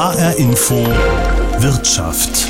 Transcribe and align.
HR 0.00 0.38
Info 0.38 0.76
Wirtschaft. 1.58 2.48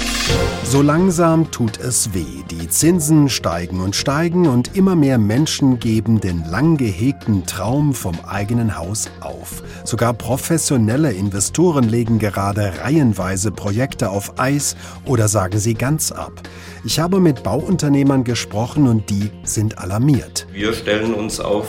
So 0.63 0.83
langsam 0.83 1.51
tut 1.51 1.81
es 1.81 2.15
weh. 2.15 2.45
Die 2.49 2.69
Zinsen 2.69 3.29
steigen 3.29 3.81
und 3.81 3.97
steigen 3.97 4.47
und 4.47 4.77
immer 4.77 4.95
mehr 4.95 5.19
Menschen 5.19 5.81
geben 5.81 6.21
den 6.21 6.45
lang 6.49 6.77
gehegten 6.77 7.47
Traum 7.47 7.93
vom 7.93 8.17
eigenen 8.25 8.79
Haus 8.79 9.11
auf. 9.19 9.65
Sogar 9.83 10.15
professionelle 10.15 11.11
Investoren 11.11 11.89
legen 11.89 12.21
gerade 12.21 12.73
reihenweise 12.85 13.51
Projekte 13.51 14.11
auf 14.11 14.39
Eis 14.39 14.77
oder 15.05 15.27
sagen 15.27 15.59
sie 15.59 15.75
ganz 15.75 16.13
ab. 16.13 16.43
Ich 16.85 17.01
habe 17.01 17.19
mit 17.19 17.43
Bauunternehmern 17.43 18.23
gesprochen 18.23 18.87
und 18.87 19.11
die 19.11 19.29
sind 19.43 19.79
alarmiert. 19.79 20.47
Wir 20.53 20.73
stellen 20.73 21.15
uns 21.15 21.41
auf 21.41 21.67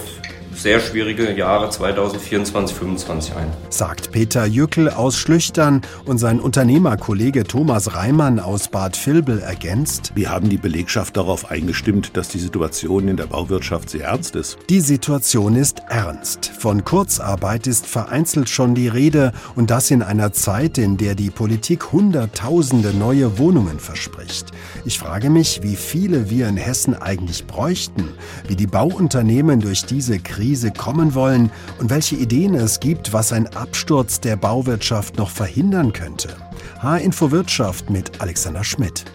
sehr 0.62 0.80
schwierige 0.80 1.36
Jahre 1.36 1.70
2024, 1.70 2.52
2025 2.52 3.36
ein. 3.36 3.48
Sagt 3.70 4.12
Peter 4.12 4.46
Jückel 4.46 4.90
aus 4.90 5.18
Schlüchtern 5.18 5.82
und 6.06 6.20
sein 6.20 6.40
Unternehmerkollege 6.40 7.46
Thomas 7.46 7.96
Reimann 7.96 8.40
aus 8.40 8.68
Bad 8.68 8.96
Vilbel 9.06 9.40
ergänzt. 9.40 10.12
Wir 10.14 10.30
haben 10.30 10.50
die 10.50 10.58
Belegschaft 10.58 11.18
darauf 11.18 11.50
eingestimmt, 11.50 12.16
dass 12.16 12.28
die 12.28 12.38
Situation 12.38 13.08
in 13.08 13.18
der 13.18 13.26
Bauwirtschaft 13.26 13.90
sehr 13.90 14.06
ernst 14.06 14.36
ist. 14.36 14.58
Die 14.70 14.82
Situation 14.82 15.56
ist 15.56 15.82
ernst. 15.90 16.52
Von 16.60 16.86
Kurzarbeit 16.86 17.66
ist 17.66 17.88
vereinzelt 17.88 18.50
schon 18.50 18.76
die 18.76 18.88
Rede 18.88 19.32
und 19.56 19.72
das 19.72 19.90
in 19.90 20.04
einer 20.04 20.32
Zeit, 20.32 20.78
in 20.78 20.98
der 20.98 21.16
die 21.16 21.32
Politik 21.32 21.92
Hunderttausende 21.92 22.94
neue 22.94 23.40
Wohnungen 23.40 23.80
verspricht. 23.80 24.52
Ich 24.86 25.00
frage 25.00 25.32
mich, 25.32 25.62
wie 25.64 25.76
viele 25.76 26.30
wir 26.30 26.48
in 26.48 26.58
Hessen 26.58 26.94
eigentlich 26.94 27.48
bräuchten, 27.48 28.10
wie 28.48 28.56
die 28.56 28.68
Bauunternehmen 28.68 29.60
durch 29.60 29.86
diese 29.86 30.20
Krise 30.20 30.51
Krise 30.52 30.72
kommen 30.72 31.16
wollen 31.16 31.50
und 31.80 31.90
welche 31.90 32.18
Ideen 32.18 32.56
es 32.56 32.82
gibt, 32.82 33.14
was 33.14 33.32
ein 33.32 33.48
Absturz 33.56 34.20
der 34.20 34.36
Bauwirtschaft 34.36 35.18
noch 35.18 35.30
verhindern 35.30 35.94
könnte. 35.94 36.36
H-Info 36.82 37.32
Wirtschaft 37.32 37.90
mit 37.90 38.20
Alexander 38.20 38.66
Schmidt. 38.66 39.06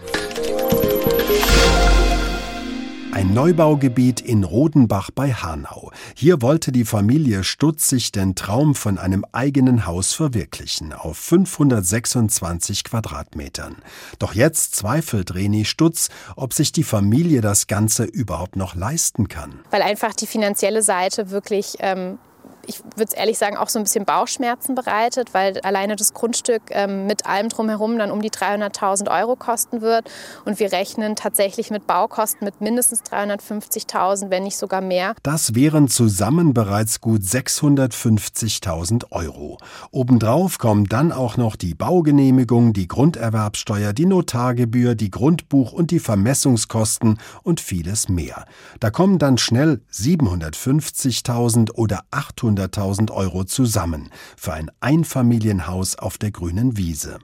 Ein 3.17 3.33
Neubaugebiet 3.33 4.21
in 4.21 4.45
Rodenbach 4.45 5.11
bei 5.11 5.33
Hanau. 5.33 5.91
Hier 6.15 6.43
wollte 6.43 6.71
die 6.71 6.85
Familie 6.85 7.45
Stutz 7.45 7.89
sich 7.89 8.13
den 8.13 8.35
Traum 8.35 8.75
von 8.75 8.99
einem 8.99 9.25
eigenen 9.33 9.87
Haus 9.87 10.13
verwirklichen, 10.13 10.93
auf 10.93 11.17
526 11.17 12.85
Quadratmetern. 12.85 13.77
Doch 14.19 14.35
jetzt 14.35 14.77
zweifelt 14.77 15.35
Reni 15.35 15.65
Stutz, 15.65 16.11
ob 16.37 16.53
sich 16.53 16.73
die 16.73 16.85
Familie 16.85 17.41
das 17.41 17.69
Ganze 17.69 18.05
überhaupt 18.05 18.55
noch 18.57 18.75
leisten 18.75 19.29
kann. 19.29 19.61
Weil 19.71 19.81
einfach 19.81 20.13
die 20.13 20.27
finanzielle 20.27 20.83
Seite 20.83 21.31
wirklich 21.31 21.77
ähm, 21.79 22.19
ich 22.67 22.83
würde 22.85 23.05
es 23.05 23.13
ehrlich 23.13 23.39
sagen, 23.39 23.57
auch 23.57 23.69
so 23.69 23.79
ein 23.79 23.83
bisschen 23.83 24.05
Bauchschmerzen 24.05 24.75
bereitet, 24.75 25.33
weil 25.33 25.61
alleine 25.61 25.97
das 25.97 26.15
Grundstück 26.15 26.63
ähm, 26.71 27.07
mit 27.07 27.27
allem 27.27 27.49
drumherum 27.49 27.99
dann 27.99 28.11
um 28.11 28.21
die 28.21 28.31
300.000 28.31 29.11
Euro 29.11 29.37
kosten 29.37 29.81
wird. 29.81 30.11
Und 30.45 30.59
wir 30.59 30.73
rechnen 30.73 31.17
tatsächlich 31.17 31.71
mit 31.71 31.87
Baukosten 31.87 32.45
mit 32.45 32.61
mindestens 32.61 33.03
350.000, 33.03 34.31
wenn 34.31 34.43
nicht 34.43 34.57
sogar 34.57 34.81
mehr. 34.81 35.15
Das 35.23 35.55
wären 35.55 35.89
zusammen 35.89 36.55
bereits 36.55 37.01
gut 37.01 37.23
650.000 37.23 39.11
Euro. 39.11 39.59
Obendrauf 39.91 40.59
kommen 40.59 40.87
dann 40.87 41.13
auch 41.13 41.37
noch 41.37 41.57
die 41.57 41.75
Baugenehmigung, 41.75 42.73
die 42.73 42.89
Grunderwerbsteuer, 42.89 43.93
die 43.93 44.07
Notargebühr, 44.07 44.95
die 44.95 45.11
Grundbuch- 45.11 45.73
und 45.73 45.91
die 45.91 46.01
Vermessungskosten 46.01 47.19
und 47.43 47.61
vieles 47.61 48.09
mehr. 48.09 48.45
Da 48.81 48.91
kommen 48.91 49.19
dann 49.19 49.39
schnell 49.39 49.81
750.000 49.93 51.73
oder 51.73 52.01
800 52.11 52.56
100.000 52.57 53.11
Euro 53.11 53.45
zusammen 53.45 54.11
für 54.37 54.53
ein 54.53 54.71
Einfamilienhaus 54.81 55.97
auf 55.97 56.19
der 56.19 56.31
grünen 56.31 56.77
Wiese. 56.77 57.19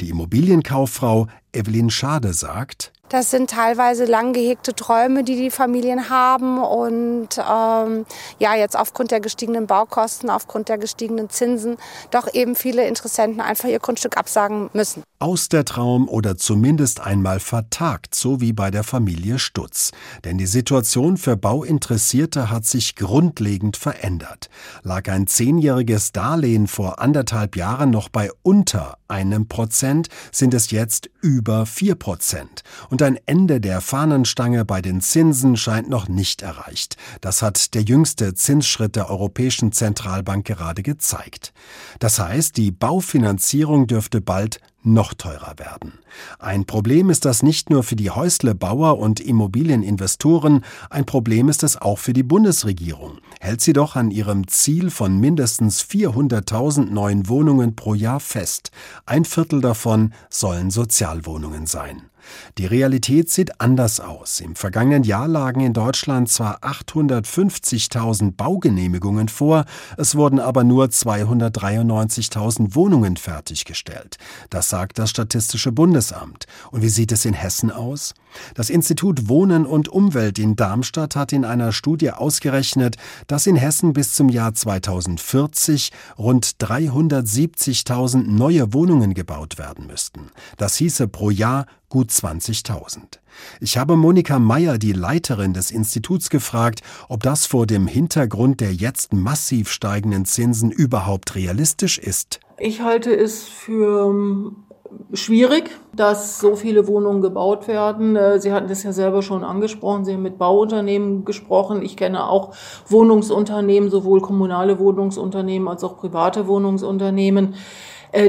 Die 0.00 0.10
Immobilienkauffrau 0.10 1.28
Evelyn 1.52 1.90
Schade 1.90 2.32
sagt, 2.34 2.92
das 3.12 3.30
sind 3.30 3.50
teilweise 3.50 4.06
lang 4.06 4.32
gehegte 4.32 4.74
Träume, 4.74 5.22
die 5.22 5.36
die 5.36 5.50
Familien 5.50 6.08
haben. 6.08 6.58
Und 6.62 7.28
ähm, 7.38 8.06
ja, 8.38 8.54
jetzt 8.54 8.76
aufgrund 8.76 9.10
der 9.10 9.20
gestiegenen 9.20 9.66
Baukosten, 9.66 10.30
aufgrund 10.30 10.70
der 10.70 10.78
gestiegenen 10.78 11.28
Zinsen, 11.28 11.76
doch 12.10 12.32
eben 12.32 12.54
viele 12.54 12.88
Interessenten 12.88 13.42
einfach 13.42 13.68
ihr 13.68 13.80
Grundstück 13.80 14.16
absagen 14.16 14.70
müssen. 14.72 15.02
Aus 15.18 15.50
der 15.50 15.64
Traum 15.66 16.08
oder 16.08 16.36
zumindest 16.36 17.00
einmal 17.00 17.38
vertagt, 17.38 18.14
so 18.14 18.40
wie 18.40 18.54
bei 18.54 18.70
der 18.70 18.82
Familie 18.82 19.38
Stutz. 19.38 19.92
Denn 20.24 20.38
die 20.38 20.46
Situation 20.46 21.18
für 21.18 21.36
Bauinteressierte 21.36 22.50
hat 22.50 22.64
sich 22.64 22.96
grundlegend 22.96 23.76
verändert. 23.76 24.48
Lag 24.82 25.08
ein 25.08 25.26
zehnjähriges 25.26 26.12
Darlehen 26.12 26.66
vor 26.66 26.98
anderthalb 26.98 27.56
Jahren 27.56 27.90
noch 27.90 28.08
bei 28.08 28.30
unter 28.42 28.96
einem 29.12 29.46
Prozent, 29.46 30.08
sind 30.32 30.54
es 30.54 30.70
jetzt 30.70 31.10
über 31.20 31.66
vier 31.66 31.94
Prozent. 31.94 32.62
Und 32.88 33.02
ein 33.02 33.18
Ende 33.26 33.60
der 33.60 33.80
Fahnenstange 33.80 34.64
bei 34.64 34.80
den 34.80 35.00
Zinsen 35.00 35.56
scheint 35.56 35.88
noch 35.88 36.08
nicht 36.08 36.42
erreicht. 36.42 36.96
Das 37.20 37.42
hat 37.42 37.74
der 37.74 37.82
jüngste 37.82 38.34
Zinsschritt 38.34 38.96
der 38.96 39.10
Europäischen 39.10 39.70
Zentralbank 39.70 40.46
gerade 40.46 40.82
gezeigt. 40.82 41.52
Das 41.98 42.18
heißt, 42.18 42.56
die 42.56 42.72
Baufinanzierung 42.72 43.86
dürfte 43.86 44.20
bald 44.20 44.60
noch 44.82 45.14
teurer 45.14 45.54
werden. 45.58 45.94
Ein 46.38 46.64
Problem 46.64 47.10
ist 47.10 47.24
das 47.24 47.42
nicht 47.42 47.70
nur 47.70 47.82
für 47.82 47.96
die 47.96 48.10
Häuslebauer 48.10 48.98
und 48.98 49.20
Immobilieninvestoren, 49.20 50.64
ein 50.90 51.04
Problem 51.04 51.48
ist 51.48 51.62
es 51.62 51.80
auch 51.80 51.98
für 51.98 52.12
die 52.12 52.22
Bundesregierung. 52.22 53.18
Hält 53.40 53.60
sie 53.60 53.72
doch 53.72 53.96
an 53.96 54.10
ihrem 54.10 54.48
Ziel 54.48 54.90
von 54.90 55.18
mindestens 55.18 55.82
400.000 55.82 56.90
neuen 56.90 57.28
Wohnungen 57.28 57.76
pro 57.76 57.94
Jahr 57.94 58.20
fest. 58.20 58.70
Ein 59.06 59.24
Viertel 59.24 59.60
davon 59.60 60.12
sollen 60.28 60.70
Sozialwohnungen 60.70 61.66
sein. 61.66 62.02
Die 62.58 62.66
Realität 62.66 63.30
sieht 63.30 63.60
anders 63.60 64.00
aus. 64.00 64.40
Im 64.40 64.54
vergangenen 64.54 65.02
Jahr 65.02 65.28
lagen 65.28 65.60
in 65.60 65.72
Deutschland 65.72 66.28
zwar 66.28 66.60
850.000 66.62 68.36
Baugenehmigungen 68.36 69.28
vor, 69.28 69.64
es 69.96 70.14
wurden 70.14 70.38
aber 70.38 70.64
nur 70.64 70.86
293.000 70.86 72.74
Wohnungen 72.74 73.16
fertiggestellt. 73.16 74.18
Das 74.50 74.68
sagt 74.72 74.98
das 74.98 75.10
Statistische 75.10 75.70
Bundesamt. 75.70 76.46
Und 76.70 76.80
wie 76.80 76.88
sieht 76.88 77.12
es 77.12 77.26
in 77.26 77.34
Hessen 77.34 77.70
aus? 77.70 78.14
Das 78.54 78.70
Institut 78.70 79.28
Wohnen 79.28 79.66
und 79.66 79.90
Umwelt 79.90 80.38
in 80.38 80.56
Darmstadt 80.56 81.14
hat 81.14 81.34
in 81.34 81.44
einer 81.44 81.72
Studie 81.72 82.10
ausgerechnet, 82.10 82.96
dass 83.26 83.46
in 83.46 83.56
Hessen 83.56 83.92
bis 83.92 84.14
zum 84.14 84.30
Jahr 84.30 84.54
2040 84.54 85.92
rund 86.16 86.46
370.000 86.58 88.22
neue 88.22 88.72
Wohnungen 88.72 89.12
gebaut 89.12 89.58
werden 89.58 89.86
müssten. 89.86 90.30
Das 90.56 90.76
hieße 90.76 91.06
pro 91.06 91.28
Jahr 91.28 91.66
gut 91.92 92.08
20.000. 92.08 93.18
Ich 93.60 93.76
habe 93.76 93.96
Monika 93.96 94.38
Meyer, 94.38 94.78
die 94.78 94.94
Leiterin 94.94 95.52
des 95.52 95.70
Instituts, 95.70 96.30
gefragt, 96.30 96.80
ob 97.10 97.22
das 97.22 97.44
vor 97.44 97.66
dem 97.66 97.86
Hintergrund 97.86 98.62
der 98.62 98.72
jetzt 98.72 99.12
massiv 99.12 99.70
steigenden 99.70 100.24
Zinsen 100.24 100.70
überhaupt 100.70 101.34
realistisch 101.34 101.98
ist. 101.98 102.40
Ich 102.58 102.80
halte 102.80 103.14
es 103.14 103.42
für 103.42 104.08
ähm, 104.08 104.56
schwierig, 105.12 105.70
dass 105.94 106.40
so 106.40 106.56
viele 106.56 106.86
Wohnungen 106.86 107.20
gebaut 107.20 107.68
werden. 107.68 108.16
Äh, 108.16 108.40
Sie 108.40 108.52
hatten 108.52 108.68
das 108.68 108.84
ja 108.84 108.92
selber 108.92 109.20
schon 109.20 109.44
angesprochen. 109.44 110.06
Sie 110.06 110.14
haben 110.14 110.22
mit 110.22 110.38
Bauunternehmen 110.38 111.26
gesprochen. 111.26 111.82
Ich 111.82 111.98
kenne 111.98 112.26
auch 112.26 112.54
Wohnungsunternehmen, 112.88 113.90
sowohl 113.90 114.22
kommunale 114.22 114.78
Wohnungsunternehmen 114.78 115.68
als 115.68 115.84
auch 115.84 115.98
private 115.98 116.46
Wohnungsunternehmen 116.46 117.54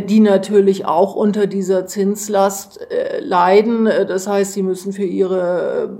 die 0.02 0.20
natürlich 0.20 0.86
auch 0.86 1.16
unter 1.16 1.48
dieser 1.48 1.86
Zinslast 1.86 2.80
äh, 2.90 3.20
leiden. 3.20 3.88
Äh, 3.88 4.06
das 4.06 4.28
heißt, 4.28 4.54
sie 4.54 4.64
müssen 4.64 4.94
für 4.94 5.04
ihre 5.04 5.98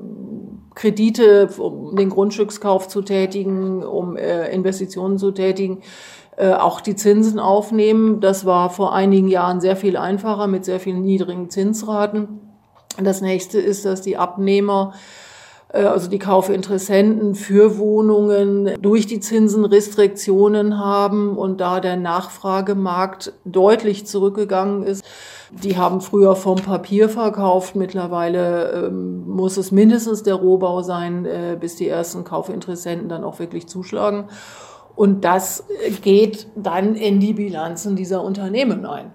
Kredite, 0.76 1.50
um 1.58 1.96
den 1.96 2.10
Grundstückskauf 2.10 2.88
zu 2.88 3.04
tätigen, 3.04 3.84
um 3.84 4.18
Investitionen 4.18 5.20
zu 5.20 5.30
tätigen, 5.30 5.82
auch 6.36 6.82
die 6.82 6.96
Zinsen 6.96 7.38
aufnehmen. 7.38 8.22
Das 8.22 8.44
war 8.44 8.72
vor 8.72 8.92
einigen 8.92 9.28
Jahren 9.28 9.62
sehr 9.62 9.76
viel 9.76 9.98
einfacher 9.98 10.48
mit 10.48 10.66
sehr 10.66 10.80
vielen 10.80 11.04
niedrigen 11.04 11.52
Zinsraten. 11.52 12.40
Das 13.00 13.22
nächste 13.22 13.60
ist, 13.60 13.86
dass 13.86 14.02
die 14.02 14.18
Abnehmer 14.18 14.94
äh, 14.94 15.23
also 15.74 16.08
die 16.08 16.20
Kaufinteressenten 16.20 17.34
für 17.34 17.78
Wohnungen 17.80 18.82
durch 18.82 19.08
die 19.08 19.20
Zinsen 19.20 19.66
Restriktionen 19.66 20.78
haben 20.78 21.36
und 21.36 21.60
da 21.60 21.80
der 21.80 21.98
Nachfragemarkt 21.98 23.34
deutlich 23.44 24.06
zurückgegangen 24.06 24.84
ist. 24.84 25.04
Die 25.52 25.78
haben 25.78 26.02
früher 26.02 26.36
vom 26.36 26.58
Papier 26.58 27.10
verkauft. 27.10 27.76
Mittlerweile 27.76 28.88
ähm, 28.88 29.28
muss 29.28 29.58
es 29.58 29.72
mindestens 29.72 30.24
der 30.24 30.36
Rohbau 30.36 30.82
sein, 30.82 31.26
äh, 31.26 31.58
bis 31.60 31.76
die 31.76 31.88
ersten 31.88 32.24
Kaufinteressenten 32.24 33.10
dann 33.10 33.24
auch 33.24 33.40
wirklich 33.40 33.68
zuschlagen. 33.68 34.26
Und 34.96 35.26
das 35.26 35.64
geht 36.04 36.48
dann 36.56 36.96
in 36.96 37.20
die 37.20 37.34
Bilanzen 37.34 37.96
dieser 37.96 38.24
Unternehmen 38.24 38.86
ein 38.86 39.12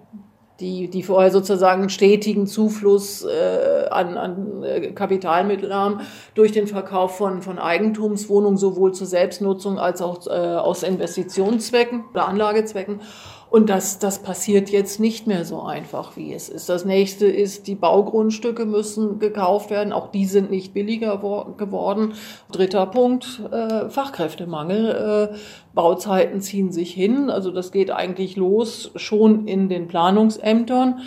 die, 0.61 0.89
die 0.89 1.05
vorher 1.05 1.31
sozusagen 1.31 1.83
einen 1.83 1.91
stetigen 1.91 2.47
Zufluss 2.47 3.25
äh, 3.25 3.87
an, 3.91 4.17
an 4.17 4.63
äh, 4.65 4.91
Kapitalmitteln 4.91 5.73
haben 5.73 6.01
durch 6.35 6.51
den 6.51 6.67
Verkauf 6.67 7.17
von, 7.17 7.43
von 7.43 7.61
Eigentumswohnungen, 7.61 8.59
sowohl 8.59 8.93
zur 8.93 9.07
Selbstnutzung 9.07 9.79
als 9.79 10.03
auch 10.03 10.27
äh, 10.27 10.31
aus 10.31 10.83
Investitionszwecken 10.83 12.07
oder 12.11 12.27
Anlagezwecken. 12.27 13.01
Und 13.51 13.71
das, 13.71 13.99
das 13.99 14.19
passiert 14.19 14.69
jetzt 14.69 15.01
nicht 15.01 15.27
mehr 15.27 15.45
so 15.47 15.63
einfach, 15.63 16.17
wie 16.17 16.35
es 16.35 16.51
ist. 16.51 16.69
Das 16.69 16.85
nächste 16.85 17.27
ist, 17.27 17.67
die 17.67 17.75
Baugrundstücke 17.75 18.67
müssen 18.67 19.19
gekauft 19.19 19.71
werden. 19.71 19.95
Auch 19.95 20.11
die 20.11 20.27
sind 20.27 20.51
nicht 20.51 20.75
billiger 20.75 21.17
geworden. 21.57 22.13
Dritter 22.53 22.85
Punkt, 22.87 23.41
äh, 23.51 23.89
Fachkräftemangel. 23.89 25.31
Äh, 25.33 25.37
Bauzeiten 25.75 26.43
ziehen 26.43 26.73
sich 26.73 26.93
hin. 26.93 27.31
Also 27.31 27.51
das 27.51 27.73
geht 27.73 27.91
eigentlich 27.91 28.37
los 28.37 28.91
schon 28.97 29.47
in 29.49 29.71
den 29.71 29.89
Planungsämtern, 29.89 31.01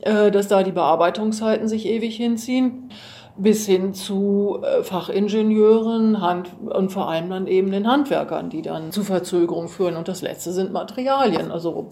äh, 0.00 0.30
dass 0.30 0.48
da 0.48 0.62
die 0.62 0.72
Bearbeitungszeiten 0.72 1.68
sich 1.68 1.84
ewig 1.84 2.16
hinziehen 2.16 2.90
bis 3.36 3.66
hin 3.66 3.94
zu 3.94 4.62
äh, 4.62 4.82
Fachingenieuren 4.82 6.20
Hand 6.20 6.50
und 6.60 6.92
vor 6.92 7.08
allem 7.08 7.30
dann 7.30 7.46
eben 7.46 7.70
den 7.70 7.86
Handwerkern, 7.86 8.50
die 8.50 8.62
dann 8.62 8.92
zu 8.92 9.02
Verzögerungen 9.02 9.68
führen. 9.68 9.96
Und 9.96 10.08
das 10.08 10.20
letzte 10.20 10.52
sind 10.52 10.72
Materialien. 10.72 11.50
Also 11.50 11.88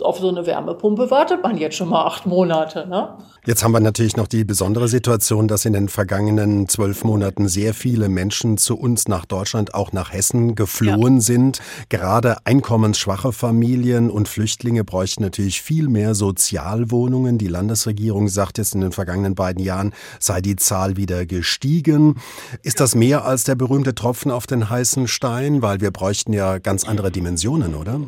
auf 0.00 0.18
so 0.18 0.28
eine 0.28 0.46
Wärmepumpe 0.46 1.10
wartet 1.10 1.42
man 1.42 1.56
jetzt 1.56 1.76
schon 1.76 1.88
mal 1.88 2.04
acht 2.04 2.26
Monate. 2.26 2.86
Ne? 2.86 3.16
Jetzt 3.46 3.64
haben 3.64 3.72
wir 3.72 3.80
natürlich 3.80 4.16
noch 4.16 4.26
die 4.26 4.44
besondere 4.44 4.88
Situation, 4.88 5.48
dass 5.48 5.64
in 5.64 5.72
den 5.72 5.88
vergangenen 5.88 6.68
zwölf 6.68 7.04
Monaten 7.04 7.48
sehr 7.48 7.72
viele 7.72 8.08
Menschen 8.08 8.58
zu 8.58 8.76
uns 8.76 9.08
nach 9.08 9.24
Deutschland, 9.24 9.74
auch 9.74 9.92
nach 9.92 10.12
Hessen 10.12 10.54
geflohen 10.54 11.16
ja. 11.16 11.20
sind. 11.20 11.60
Gerade 11.88 12.36
einkommensschwache 12.44 13.32
Familien 13.32 14.10
und 14.10 14.28
Flüchtlinge 14.28 14.84
bräuchten 14.84 15.22
natürlich 15.22 15.62
viel 15.62 15.88
mehr 15.88 16.14
Sozialwohnungen. 16.14 17.38
Die 17.38 17.48
Landesregierung 17.48 18.28
sagt 18.28 18.58
jetzt 18.58 18.74
in 18.74 18.82
den 18.82 18.92
vergangenen 18.92 19.34
beiden 19.34 19.64
Jahren 19.64 19.94
sei 20.18 20.40
die 20.40 20.56
Zahl 20.56 20.83
Zahl 20.84 20.96
wieder 20.96 21.24
gestiegen. 21.26 22.16
Ist 22.62 22.80
das 22.80 22.94
mehr 22.94 23.24
als 23.24 23.44
der 23.44 23.54
berühmte 23.54 23.94
Tropfen 23.94 24.30
auf 24.30 24.46
den 24.46 24.68
heißen 24.68 25.08
Stein? 25.08 25.62
Weil 25.62 25.80
wir 25.80 25.90
bräuchten 25.90 26.32
ja 26.32 26.58
ganz 26.58 26.86
andere 26.86 27.10
Dimensionen, 27.10 27.74
oder? 27.74 28.00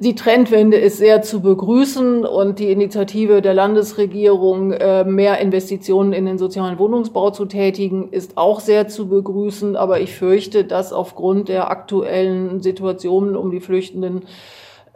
Die 0.00 0.16
Trendwende 0.16 0.76
ist 0.76 0.98
sehr 0.98 1.22
zu 1.22 1.40
begrüßen 1.40 2.24
und 2.24 2.58
die 2.58 2.72
Initiative 2.72 3.40
der 3.40 3.54
Landesregierung, 3.54 4.72
äh, 4.72 5.04
mehr 5.04 5.38
Investitionen 5.38 6.12
in 6.12 6.26
den 6.26 6.36
sozialen 6.36 6.80
Wohnungsbau 6.80 7.30
zu 7.30 7.44
tätigen, 7.44 8.08
ist 8.10 8.36
auch 8.36 8.58
sehr 8.58 8.88
zu 8.88 9.08
begrüßen. 9.08 9.76
Aber 9.76 10.00
ich 10.00 10.16
fürchte, 10.16 10.64
dass 10.64 10.92
aufgrund 10.92 11.48
der 11.48 11.70
aktuellen 11.70 12.60
Situationen 12.60 13.36
um 13.36 13.52
die 13.52 13.60
Flüchtenden 13.60 14.22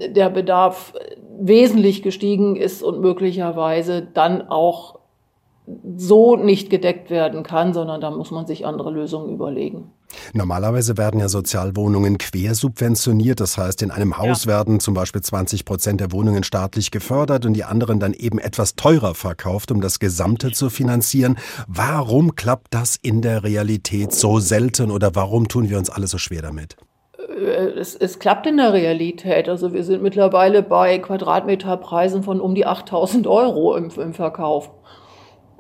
der 0.01 0.31
Bedarf 0.31 0.95
wesentlich 1.39 2.03
gestiegen 2.03 2.57
ist 2.57 2.83
und 2.83 3.01
möglicherweise 3.01 4.03
dann 4.03 4.49
auch 4.49 5.02
so 5.97 6.37
nicht 6.37 6.71
gedeckt 6.71 7.11
werden 7.11 7.43
kann, 7.43 7.75
sondern 7.75 8.01
da 8.01 8.11
muss 8.11 8.31
man 8.31 8.47
sich 8.47 8.67
andere 8.67 8.91
Lösungen 8.91 9.33
überlegen. 9.33 9.91
Normalerweise 10.33 10.97
werden 10.99 11.21
ja 11.21 11.29
Sozialwohnungen 11.29 12.19
quersubventioniert. 12.19 13.41
Das 13.41 13.59
heißt, 13.59 13.83
in 13.83 13.91
einem 13.91 14.19
Haus 14.19 14.45
ja. 14.45 14.53
werden 14.53 14.81
zum 14.81 14.95
Beispiel 14.95 15.23
20 15.23 15.65
Prozent 15.65 16.01
der 16.01 16.13
Wohnungen 16.13 16.45
staatlich 16.45 16.91
gefördert 16.91 17.47
und 17.47 17.55
die 17.55 17.65
anderen 17.65 18.01
dann 18.01 18.13
eben 18.13 18.39
etwas 18.39 18.77
teurer 18.77 19.15
verkauft, 19.15 19.71
um 19.71 19.81
das 19.81 19.99
Gesamte 19.99 20.53
zu 20.53 20.71
finanzieren. 20.71 21.37
Warum 21.67 22.35
klappt 22.35 22.75
das 22.75 22.97
in 23.01 23.23
der 23.23 23.43
Realität 23.43 24.13
so 24.13 24.39
selten 24.39 24.91
oder 24.91 25.15
warum 25.15 25.49
tun 25.49 25.69
wir 25.71 25.79
uns 25.79 25.91
alle 25.91 26.07
so 26.07 26.19
schwer 26.19 26.43
damit? 26.43 26.77
Äh, 27.29 27.79
es, 27.79 27.95
es, 27.95 28.19
klappt 28.19 28.47
in 28.47 28.57
der 28.57 28.73
Realität. 28.73 29.49
Also 29.49 29.73
wir 29.73 29.85
sind 29.85 30.03
mittlerweile 30.03 30.63
bei 30.63 30.99
Quadratmeterpreisen 30.99 32.23
von 32.23 32.41
um 32.41 32.55
die 32.55 32.67
8000 32.67 33.27
Euro 33.27 33.77
im, 33.77 33.91
im 33.91 34.15
Verkauf. 34.15 34.71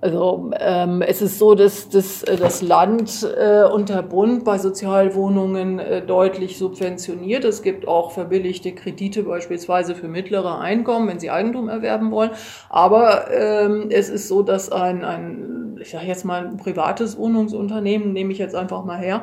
Also 0.02 0.50
ähm, 0.58 1.00
es 1.00 1.22
ist 1.22 1.38
so, 1.38 1.54
dass, 1.54 1.88
dass 1.88 2.24
äh, 2.24 2.36
das 2.36 2.60
Land 2.60 3.24
äh, 3.38 3.62
und 3.62 3.88
der 3.88 4.02
Bund 4.02 4.44
bei 4.44 4.58
Sozialwohnungen 4.58 5.78
äh, 5.78 6.04
deutlich 6.04 6.58
subventioniert. 6.58 7.44
Es 7.44 7.62
gibt 7.62 7.86
auch 7.86 8.10
verbilligte 8.10 8.72
Kredite 8.72 9.22
beispielsweise 9.22 9.94
für 9.94 10.08
mittlere 10.08 10.58
Einkommen, 10.58 11.06
wenn 11.06 11.20
sie 11.20 11.30
Eigentum 11.30 11.68
erwerben 11.68 12.10
wollen. 12.10 12.32
Aber 12.68 13.30
ähm, 13.30 13.90
es 13.90 14.08
ist 14.08 14.26
so, 14.26 14.42
dass 14.42 14.72
ein, 14.72 15.04
ein 15.04 15.78
ich 15.80 15.90
sage 15.90 16.06
jetzt 16.06 16.24
mal 16.24 16.48
ein 16.48 16.56
privates 16.56 17.16
Wohnungsunternehmen, 17.16 18.12
nehme 18.12 18.32
ich 18.32 18.38
jetzt 18.38 18.56
einfach 18.56 18.84
mal 18.84 18.98
her, 18.98 19.22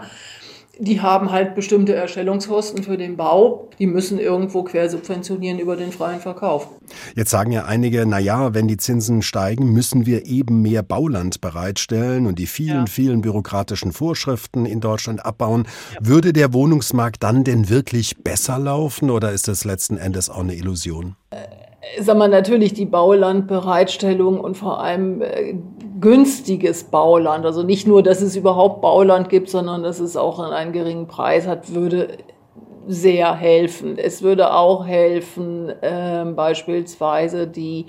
die 0.80 1.02
haben 1.02 1.32
halt 1.32 1.56
bestimmte 1.56 1.94
Erstellungskosten 1.94 2.84
für 2.84 2.98
den 2.98 3.18
Bau. 3.18 3.70
Die 3.80 3.86
müssen 3.86 4.18
irgendwo 4.18 4.64
quersubventionieren 4.64 5.60
über 5.60 5.76
den 5.76 5.92
freien 5.92 6.22
Verkauf. 6.22 6.70
Jetzt 7.16 7.32
sagen 7.32 7.52
ja 7.52 7.66
einige, 7.66 8.06
na 8.06 8.18
ja, 8.18 8.54
wenn 8.54 8.68
die 8.68 8.78
Zinsen 8.78 9.22
steigen, 9.22 9.74
müssen 9.74 10.06
wir 10.06 10.26
eben 10.26 10.62
mehr 10.62 10.82
Bauland 10.82 11.42
bereitstellen 11.42 12.26
und 12.26 12.40
die 12.40 12.48
vielen, 12.48 12.78
ja. 12.78 12.86
vielen 12.88 13.22
bürokratischen 13.22 13.92
Vorschriften 13.92 14.66
in 14.66 14.80
Deutschland 14.80 15.26
abbauen. 15.26 15.68
Ja. 15.94 16.00
Würde 16.08 16.32
der 16.32 16.54
Wohnungsmarkt 16.54 17.22
dann 17.24 17.44
denn 17.44 17.70
wirklich 17.70 18.24
besser 18.24 18.58
laufen 18.58 19.10
oder 19.10 19.32
ist 19.34 19.50
das 19.50 19.66
letzten 19.66 19.98
Endes 19.98 20.30
auch 20.30 20.40
eine 20.40 20.56
Illusion? 20.56 21.16
Äh, 21.32 21.38
sag 22.00 22.18
mal, 22.18 22.30
natürlich 22.30 22.74
die 22.74 22.86
Baulandbereitstellung 22.86 24.40
und 24.40 24.56
vor 24.56 24.82
allem 24.82 25.22
äh, 25.22 25.56
günstiges 26.00 26.86
Bauland, 26.86 27.46
also 27.46 27.64
nicht 27.64 27.88
nur, 27.88 28.04
dass 28.04 28.22
es 28.22 28.36
überhaupt 28.36 28.82
Bauland 28.82 29.30
gibt, 29.30 29.50
sondern 29.50 29.84
dass 29.84 30.00
es 30.00 30.16
auch 30.16 30.40
einen 30.40 30.72
geringen 30.74 31.08
Preis 31.08 31.48
hat, 31.48 31.74
würde 31.74 32.18
sehr 32.88 33.36
helfen. 33.36 33.98
Es 33.98 34.24
würde 34.24 34.54
auch 34.54 34.86
helfen, 34.86 35.70
äh, 35.82 36.26
beispielsweise 36.36 37.48
die 37.48 37.86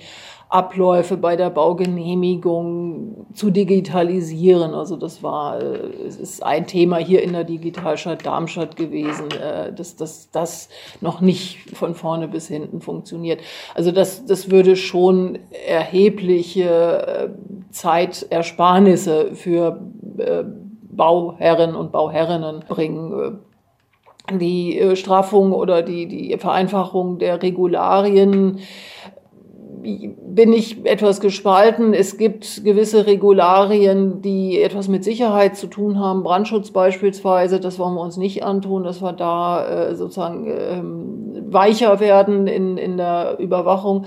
Abläufe 0.50 1.16
bei 1.16 1.36
der 1.36 1.48
Baugenehmigung 1.48 3.28
zu 3.34 3.50
digitalisieren. 3.50 4.74
Also 4.74 4.96
das 4.96 5.22
war, 5.22 5.60
äh, 5.60 5.78
es 6.06 6.16
ist 6.16 6.42
ein 6.42 6.66
Thema 6.66 6.96
hier 6.96 7.22
in 7.22 7.32
der 7.32 7.44
Digitalstadt 7.44 8.26
Darmstadt 8.26 8.74
gewesen, 8.74 9.30
äh, 9.30 9.72
dass 9.72 9.94
das 10.32 10.68
noch 11.00 11.20
nicht 11.20 11.70
von 11.76 11.94
vorne 11.94 12.26
bis 12.26 12.48
hinten 12.48 12.80
funktioniert. 12.80 13.40
Also 13.76 13.92
das, 13.92 14.26
das 14.26 14.50
würde 14.50 14.74
schon 14.74 15.38
erhebliche 15.68 16.64
äh, 17.06 17.28
Zeitersparnisse 17.70 19.36
für 19.36 19.80
Bauherren 20.90 21.76
und 21.76 21.92
Bauherrinnen 21.92 22.64
bringen 22.68 23.38
die 24.32 24.96
Straffung 24.96 25.52
oder 25.52 25.82
die, 25.82 26.06
die 26.06 26.36
Vereinfachung 26.38 27.18
der 27.18 27.42
Regularien 27.42 28.58
bin 29.82 30.52
ich 30.52 30.84
etwas 30.84 31.20
gespalten. 31.20 31.94
Es 31.94 32.18
gibt 32.18 32.64
gewisse 32.64 33.06
Regularien, 33.06 34.22
die 34.22 34.60
etwas 34.60 34.88
mit 34.88 35.04
Sicherheit 35.04 35.56
zu 35.56 35.66
tun 35.66 35.98
haben. 35.98 36.22
Brandschutz 36.22 36.70
beispielsweise, 36.70 37.60
das 37.60 37.78
wollen 37.78 37.94
wir 37.94 38.02
uns 38.02 38.16
nicht 38.16 38.44
antun, 38.44 38.84
dass 38.84 39.02
wir 39.02 39.12
da 39.12 39.88
äh, 39.88 39.94
sozusagen 39.94 40.46
ähm, 40.46 41.46
weicher 41.50 42.00
werden 42.00 42.46
in, 42.46 42.76
in 42.76 42.96
der 42.96 43.38
Überwachung. 43.38 44.06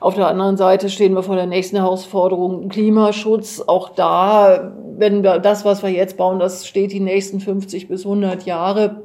Auf 0.00 0.14
der 0.14 0.26
anderen 0.26 0.56
Seite 0.56 0.88
stehen 0.88 1.14
wir 1.14 1.22
vor 1.22 1.36
der 1.36 1.46
nächsten 1.46 1.76
Herausforderung 1.76 2.68
Klimaschutz. 2.68 3.62
Auch 3.66 3.90
da, 3.90 4.72
wenn 4.96 5.22
wir 5.22 5.38
das, 5.38 5.64
was 5.64 5.82
wir 5.82 5.90
jetzt 5.90 6.16
bauen, 6.16 6.38
das 6.38 6.66
steht 6.66 6.92
die 6.92 7.00
nächsten 7.00 7.40
50 7.40 7.88
bis 7.88 8.04
100 8.04 8.44
Jahre 8.44 9.02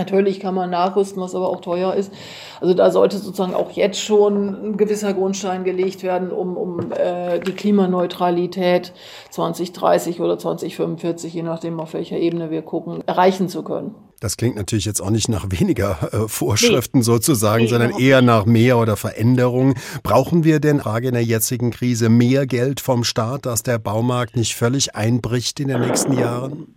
Natürlich 0.00 0.40
kann 0.40 0.54
man 0.54 0.70
nachrüsten, 0.70 1.20
was 1.20 1.34
aber 1.34 1.50
auch 1.50 1.60
teuer 1.60 1.94
ist. 1.94 2.10
Also 2.58 2.72
da 2.72 2.90
sollte 2.90 3.18
sozusagen 3.18 3.52
auch 3.52 3.70
jetzt 3.72 4.00
schon 4.00 4.70
ein 4.70 4.76
gewisser 4.78 5.12
Grundstein 5.12 5.62
gelegt 5.62 6.02
werden, 6.02 6.32
um, 6.32 6.56
um 6.56 6.90
äh, 6.92 7.38
die 7.38 7.52
Klimaneutralität 7.52 8.94
2030 9.28 10.22
oder 10.22 10.38
2045, 10.38 11.34
je 11.34 11.42
nachdem 11.42 11.78
auf 11.80 11.92
welcher 11.92 12.16
Ebene 12.16 12.50
wir 12.50 12.62
gucken, 12.62 13.02
erreichen 13.06 13.50
zu 13.50 13.62
können. 13.62 13.94
Das 14.20 14.38
klingt 14.38 14.56
natürlich 14.56 14.86
jetzt 14.86 15.02
auch 15.02 15.10
nicht 15.10 15.28
nach 15.28 15.46
weniger 15.50 15.98
äh, 16.12 16.28
Vorschriften 16.28 16.98
nee. 16.98 17.04
sozusagen, 17.04 17.64
nee, 17.64 17.68
sondern 17.68 17.98
eher 17.98 18.22
nach 18.22 18.46
mehr 18.46 18.78
oder 18.78 18.96
Veränderungen. 18.96 19.74
Brauchen 20.02 20.44
wir 20.44 20.60
denn, 20.60 20.80
Frage 20.80 21.08
in 21.08 21.14
der 21.14 21.24
jetzigen 21.24 21.70
Krise, 21.70 22.08
mehr 22.08 22.46
Geld 22.46 22.80
vom 22.80 23.04
Staat, 23.04 23.44
dass 23.44 23.62
der 23.62 23.78
Baumarkt 23.78 24.34
nicht 24.34 24.54
völlig 24.54 24.94
einbricht 24.94 25.60
in 25.60 25.68
den 25.68 25.80
nächsten 25.80 26.18
Jahren? 26.18 26.74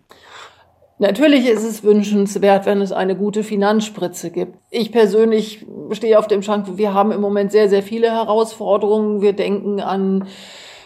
Natürlich 0.98 1.48
ist 1.48 1.64
es 1.64 1.82
wünschenswert, 1.82 2.66
wenn 2.66 2.80
es 2.80 2.92
eine 2.92 3.16
gute 3.16 3.42
Finanzspritze 3.42 4.30
gibt. 4.30 4.58
Ich 4.70 4.92
persönlich 4.92 5.66
stehe 5.90 6.18
auf 6.18 6.28
dem 6.28 6.42
Schrank. 6.42 6.66
Wir 6.76 6.94
haben 6.94 7.10
im 7.10 7.20
Moment 7.20 7.50
sehr, 7.50 7.68
sehr 7.68 7.82
viele 7.82 8.12
Herausforderungen. 8.12 9.20
Wir 9.20 9.32
denken 9.32 9.80
an 9.80 10.28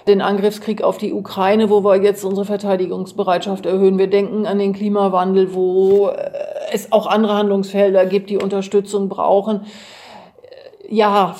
den 0.06 0.22
Angriffskrieg 0.22 0.82
auf 0.82 0.96
die 0.96 1.12
Ukraine, 1.12 1.68
wo 1.68 1.84
wir 1.84 2.02
jetzt 2.02 2.24
unsere 2.24 2.46
Verteidigungsbereitschaft 2.46 3.66
erhöhen. 3.66 3.98
Wir 3.98 4.06
denken 4.06 4.46
an 4.46 4.58
den 4.58 4.72
Klimawandel, 4.72 5.54
wo 5.54 6.10
es 6.72 6.90
auch 6.90 7.06
andere 7.06 7.34
Handlungsfelder 7.34 8.06
gibt, 8.06 8.30
die 8.30 8.38
Unterstützung 8.38 9.10
brauchen 9.10 9.66
ja, 10.88 11.36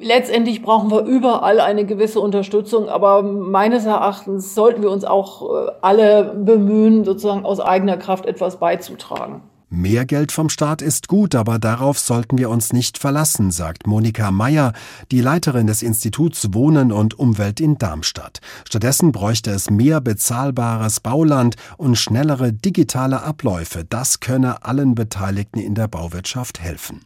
letztendlich 0.00 0.62
brauchen 0.62 0.90
wir 0.90 1.04
überall 1.04 1.60
eine 1.60 1.84
gewisse 1.84 2.20
Unterstützung, 2.20 2.88
aber 2.88 3.22
meines 3.22 3.84
Erachtens 3.84 4.54
sollten 4.54 4.82
wir 4.82 4.90
uns 4.90 5.04
auch 5.04 5.42
äh, 5.42 5.72
alle 5.80 6.34
bemühen, 6.36 7.04
sozusagen 7.04 7.44
aus 7.44 7.58
eigener 7.58 7.96
Kraft 7.96 8.26
etwas 8.26 8.58
beizutragen. 8.58 9.42
Mehr 9.74 10.04
Geld 10.04 10.32
vom 10.32 10.50
Staat 10.50 10.82
ist 10.82 11.08
gut, 11.08 11.34
aber 11.34 11.58
darauf 11.58 11.98
sollten 11.98 12.36
wir 12.36 12.50
uns 12.50 12.74
nicht 12.74 12.98
verlassen, 12.98 13.50
sagt 13.50 13.86
Monika 13.86 14.30
Meyer, 14.30 14.74
die 15.10 15.22
Leiterin 15.22 15.66
des 15.66 15.82
Instituts 15.82 16.52
Wohnen 16.52 16.92
und 16.92 17.18
Umwelt 17.18 17.58
in 17.58 17.78
Darmstadt. 17.78 18.40
Stattdessen 18.68 19.12
bräuchte 19.12 19.50
es 19.50 19.70
mehr 19.70 20.02
bezahlbares 20.02 21.00
Bauland 21.00 21.56
und 21.78 21.96
schnellere 21.96 22.52
digitale 22.52 23.22
Abläufe. 23.22 23.82
Das 23.88 24.20
könne 24.20 24.62
allen 24.62 24.94
Beteiligten 24.94 25.58
in 25.58 25.74
der 25.74 25.88
Bauwirtschaft 25.88 26.60
helfen. 26.60 27.00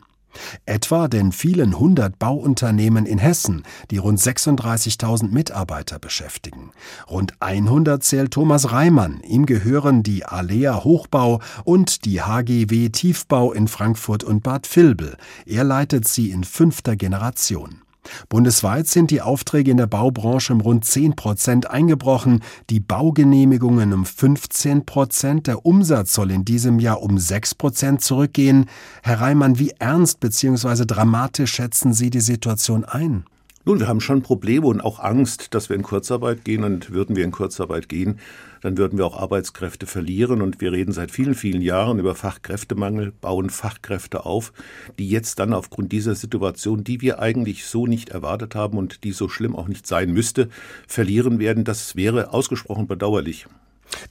Etwa 0.67 1.09
den 1.09 1.33
vielen 1.33 1.79
hundert 1.79 2.19
Bauunternehmen 2.19 3.07
in 3.07 3.19
Hessen, 3.19 3.63
die 3.91 3.99
rund 3.99 4.21
36.000 4.21 5.29
Mitarbeiter 5.29 5.99
beschäftigen. 5.99 6.73
Rund 7.09 7.35
100 7.41 8.03
zählt 8.03 8.33
Thomas 8.33 8.73
Reimann. 8.73 9.21
Ihm 9.21 9.47
gehören 9.47 10.03
die 10.03 10.25
Alea 10.25 10.85
Hochbau 10.85 11.41
und 11.65 12.05
die 12.05 12.23
HGW 12.23 12.91
Tiefbau 12.91 13.53
in 13.53 13.69
Frankfurt 13.69 14.25
und 14.25 14.43
Bad 14.43 14.69
Vilbel. 14.75 15.17
Er 15.47 15.65
leitet 15.65 16.07
sie 16.09 16.31
in 16.31 16.45
fünfter 16.45 16.97
Generation. 16.97 17.86
Bundesweit 18.29 18.87
sind 18.87 19.11
die 19.11 19.23
Aufträge 19.23 19.71
in 19.71 19.77
der 19.77 19.87
Baubranche 19.87 20.53
um 20.53 20.61
rund 20.61 20.85
10 20.85 21.17
Prozent 21.17 21.71
eingebrochen, 21.71 22.43
die 22.71 22.81
Baugenehmigungen 22.81 23.93
um 23.93 24.05
15 24.05 24.87
Prozent, 24.87 25.47
der 25.47 25.67
Umsatz 25.67 26.15
soll 26.15 26.31
in 26.31 26.45
diesem 26.45 26.79
Jahr 26.79 27.03
um 27.03 27.19
6 27.19 27.55
Prozent 27.57 28.03
zurückgehen. 28.03 28.67
Herr 29.03 29.21
Reimann, 29.21 29.59
wie 29.59 29.73
ernst 29.79 30.21
bzw. 30.21 30.85
dramatisch 30.87 31.53
schätzen 31.53 31.93
Sie 31.93 32.11
die 32.11 32.21
Situation 32.21 32.85
ein? 32.85 33.25
Nun, 33.69 33.81
wir 33.81 33.89
haben 33.89 34.01
schon 34.01 34.23
Probleme 34.23 34.69
und 34.69 34.81
auch 34.81 35.01
Angst, 35.01 35.53
dass 35.53 35.69
wir 35.69 35.75
in 35.75 35.83
Kurzarbeit 35.83 36.45
gehen. 36.45 36.63
Und 36.63 36.93
würden 36.93 37.17
wir 37.17 37.25
in 37.25 37.33
Kurzarbeit 37.33 37.89
gehen, 37.89 38.21
dann 38.67 38.79
würden 38.79 38.99
wir 38.99 39.07
auch 39.07 39.17
Arbeitskräfte 39.17 39.87
verlieren. 39.87 40.43
Und 40.43 40.61
wir 40.61 40.73
reden 40.73 40.91
seit 40.91 41.13
vielen, 41.13 41.37
vielen 41.37 41.63
Jahren 41.63 42.01
über 42.01 42.17
Fachkräftemangel, 42.17 43.13
bauen 43.13 43.49
Fachkräfte 43.49 44.27
auf, 44.27 44.53
die 44.99 45.09
jetzt 45.09 45.39
dann 45.39 45.53
aufgrund 45.53 45.93
dieser 45.93 46.17
Situation, 46.17 46.83
die 46.83 47.01
wir 47.01 47.21
eigentlich 47.21 47.65
so 47.67 47.87
nicht 47.87 48.09
erwartet 48.09 48.57
haben 48.57 48.77
und 48.77 49.05
die 49.05 49.13
so 49.13 49.29
schlimm 49.29 49.55
auch 49.55 49.69
nicht 49.69 49.87
sein 49.87 50.13
müsste, 50.13 50.49
verlieren 50.89 51.39
werden. 51.39 51.63
Das 51.63 51.95
wäre 51.95 52.33
ausgesprochen 52.33 52.89
bedauerlich. 52.89 53.47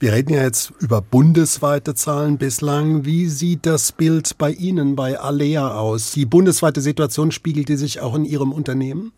Wir 0.00 0.14
reden 0.14 0.32
ja 0.32 0.42
jetzt 0.42 0.72
über 0.80 1.02
bundesweite 1.02 1.94
Zahlen 1.94 2.38
bislang. 2.38 3.04
Wie 3.04 3.28
sieht 3.28 3.66
das 3.66 3.92
Bild 3.92 4.38
bei 4.38 4.52
Ihnen, 4.52 4.96
bei 4.96 5.20
Alea 5.20 5.74
aus? 5.74 6.12
Die 6.12 6.24
bundesweite 6.24 6.80
Situation 6.80 7.30
spiegelt 7.30 7.68
die 7.68 7.76
sich 7.76 8.00
auch 8.00 8.14
in 8.14 8.24
Ihrem 8.24 8.52
Unternehmen? 8.52 9.12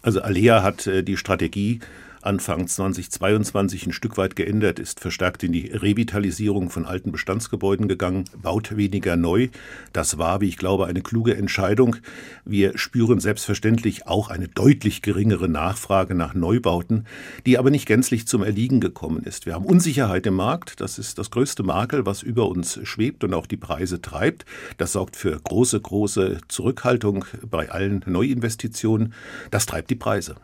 Also 0.00 0.22
Alea 0.22 0.62
hat 0.62 0.86
äh, 0.86 1.02
die 1.02 1.18
Strategie 1.18 1.80
Anfang 2.28 2.68
2022 2.68 3.86
ein 3.86 3.92
Stück 3.94 4.18
weit 4.18 4.36
geändert, 4.36 4.78
ist 4.78 5.00
verstärkt 5.00 5.42
in 5.44 5.52
die 5.52 5.68
Revitalisierung 5.68 6.68
von 6.68 6.84
alten 6.84 7.10
Bestandsgebäuden 7.10 7.88
gegangen, 7.88 8.26
baut 8.42 8.76
weniger 8.76 9.16
neu. 9.16 9.48
Das 9.94 10.18
war, 10.18 10.42
wie 10.42 10.48
ich 10.48 10.58
glaube, 10.58 10.84
eine 10.84 11.00
kluge 11.00 11.34
Entscheidung. 11.34 11.96
Wir 12.44 12.76
spüren 12.76 13.18
selbstverständlich 13.18 14.06
auch 14.06 14.28
eine 14.28 14.46
deutlich 14.46 15.00
geringere 15.00 15.48
Nachfrage 15.48 16.14
nach 16.14 16.34
Neubauten, 16.34 17.06
die 17.46 17.56
aber 17.56 17.70
nicht 17.70 17.86
gänzlich 17.86 18.26
zum 18.26 18.42
Erliegen 18.42 18.80
gekommen 18.80 19.22
ist. 19.22 19.46
Wir 19.46 19.54
haben 19.54 19.64
Unsicherheit 19.64 20.26
im 20.26 20.34
Markt. 20.34 20.82
Das 20.82 20.98
ist 20.98 21.16
das 21.16 21.30
größte 21.30 21.62
Makel, 21.62 22.04
was 22.04 22.22
über 22.22 22.46
uns 22.50 22.78
schwebt 22.82 23.24
und 23.24 23.32
auch 23.32 23.46
die 23.46 23.56
Preise 23.56 24.02
treibt. 24.02 24.44
Das 24.76 24.92
sorgt 24.92 25.16
für 25.16 25.40
große, 25.40 25.80
große 25.80 26.40
Zurückhaltung 26.48 27.24
bei 27.50 27.70
allen 27.70 28.04
Neuinvestitionen. 28.04 29.14
Das 29.50 29.64
treibt 29.64 29.88
die 29.88 29.96
Preise. 29.96 30.36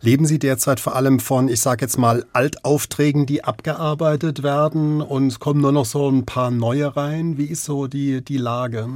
Leben 0.00 0.26
Sie 0.26 0.38
derzeit 0.38 0.80
vor 0.80 0.96
allem 0.96 1.20
von, 1.20 1.48
ich 1.48 1.60
sage 1.60 1.84
jetzt 1.84 1.98
mal, 1.98 2.24
Altaufträgen, 2.32 3.26
die 3.26 3.44
abgearbeitet 3.44 4.42
werden 4.42 5.00
und 5.00 5.40
kommen 5.40 5.60
nur 5.60 5.72
noch 5.72 5.86
so 5.86 6.08
ein 6.08 6.24
paar 6.24 6.50
neue 6.50 6.96
rein? 6.96 7.38
Wie 7.38 7.46
ist 7.46 7.64
so 7.64 7.86
die, 7.86 8.22
die 8.22 8.38
Lage? 8.38 8.88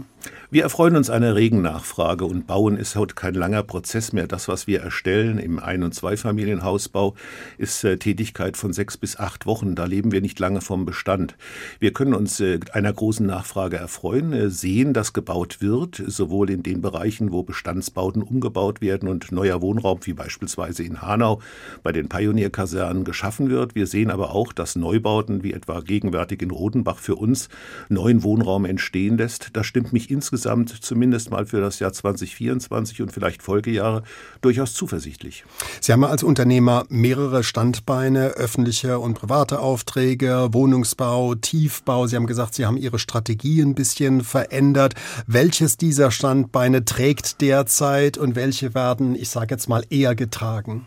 Wir 0.52 0.64
erfreuen 0.64 0.96
uns 0.96 1.10
einer 1.10 1.36
regen 1.36 1.62
Nachfrage 1.62 2.24
und 2.24 2.48
Bauen 2.48 2.76
ist 2.76 2.96
heute 2.96 3.14
kein 3.14 3.34
langer 3.34 3.62
Prozess 3.62 4.12
mehr. 4.12 4.26
Das, 4.26 4.48
was 4.48 4.66
wir 4.66 4.80
erstellen 4.80 5.38
im 5.38 5.60
Ein- 5.60 5.84
und 5.84 5.94
Zweifamilienhausbau, 5.94 7.14
ist 7.56 7.84
äh, 7.84 7.98
Tätigkeit 7.98 8.56
von 8.56 8.72
sechs 8.72 8.96
bis 8.96 9.16
acht 9.16 9.46
Wochen. 9.46 9.76
Da 9.76 9.84
leben 9.84 10.10
wir 10.10 10.20
nicht 10.20 10.40
lange 10.40 10.60
vom 10.60 10.86
Bestand. 10.86 11.36
Wir 11.78 11.92
können 11.92 12.14
uns 12.14 12.40
äh, 12.40 12.58
einer 12.72 12.92
großen 12.92 13.24
Nachfrage 13.24 13.76
erfreuen, 13.76 14.32
äh, 14.32 14.50
sehen, 14.50 14.92
dass 14.92 15.12
gebaut 15.12 15.60
wird, 15.60 16.02
sowohl 16.04 16.50
in 16.50 16.64
den 16.64 16.80
Bereichen, 16.80 17.30
wo 17.30 17.44
Bestandsbauten 17.44 18.20
umgebaut 18.20 18.80
werden 18.80 19.08
und 19.08 19.30
neuer 19.30 19.62
Wohnraum, 19.62 20.00
wie 20.02 20.14
beispielsweise 20.14 20.82
in 20.82 21.00
Hanau 21.00 21.40
bei 21.84 21.92
den 21.92 22.08
Pionierkasernen 22.08 23.04
geschaffen 23.04 23.50
wird. 23.50 23.76
Wir 23.76 23.86
sehen 23.86 24.10
aber 24.10 24.34
auch, 24.34 24.52
dass 24.52 24.74
Neubauten, 24.74 25.44
wie 25.44 25.52
etwa 25.52 25.78
gegenwärtig 25.78 26.42
in 26.42 26.50
Rodenbach 26.50 26.98
für 26.98 27.14
uns, 27.14 27.48
neuen 27.88 28.24
Wohnraum 28.24 28.64
entstehen 28.64 29.16
lässt. 29.16 29.50
Das 29.52 29.64
stimmt 29.64 29.92
mich 29.92 30.10
insgesamt 30.11 30.71
zumindest 30.83 31.31
mal 31.31 31.47
für 31.47 31.61
das 31.61 31.79
Jahr 31.79 31.93
2024 31.93 33.02
und 33.02 33.12
vielleicht 33.12 33.43
Folgejahre 33.43 34.02
durchaus 34.40 34.75
zuversichtlich. 34.75 35.45
Sie 35.81 35.93
haben 35.93 36.05
als 36.05 36.23
Unternehmer 36.23 36.85
mehrere 36.88 37.43
Standbeine, 37.43 38.29
öffentliche 38.29 38.99
und 38.99 39.14
private 39.14 39.61
Aufträge, 39.61 40.49
Wohnungsbau, 40.52 41.35
Tiefbau. 41.35 42.07
Sie 42.07 42.17
haben 42.17 42.26
gesagt, 42.26 42.55
Sie 42.55 42.67
haben 42.67 42.76
Ihre 42.76 42.99
Strategie 42.99 43.61
ein 43.62 43.75
bisschen 43.75 44.23
verändert. 44.23 44.95
Welches 45.26 45.76
dieser 45.76 46.11
Standbeine 46.11 46.85
trägt 46.85 47.40
derzeit 47.40 48.19
und 48.19 48.35
welche 48.35 48.75
werden, 48.75 49.14
ich 49.14 49.29
sage 49.29 49.55
jetzt 49.55 49.69
mal, 49.69 49.85
eher 49.90 50.14
getragen? 50.14 50.87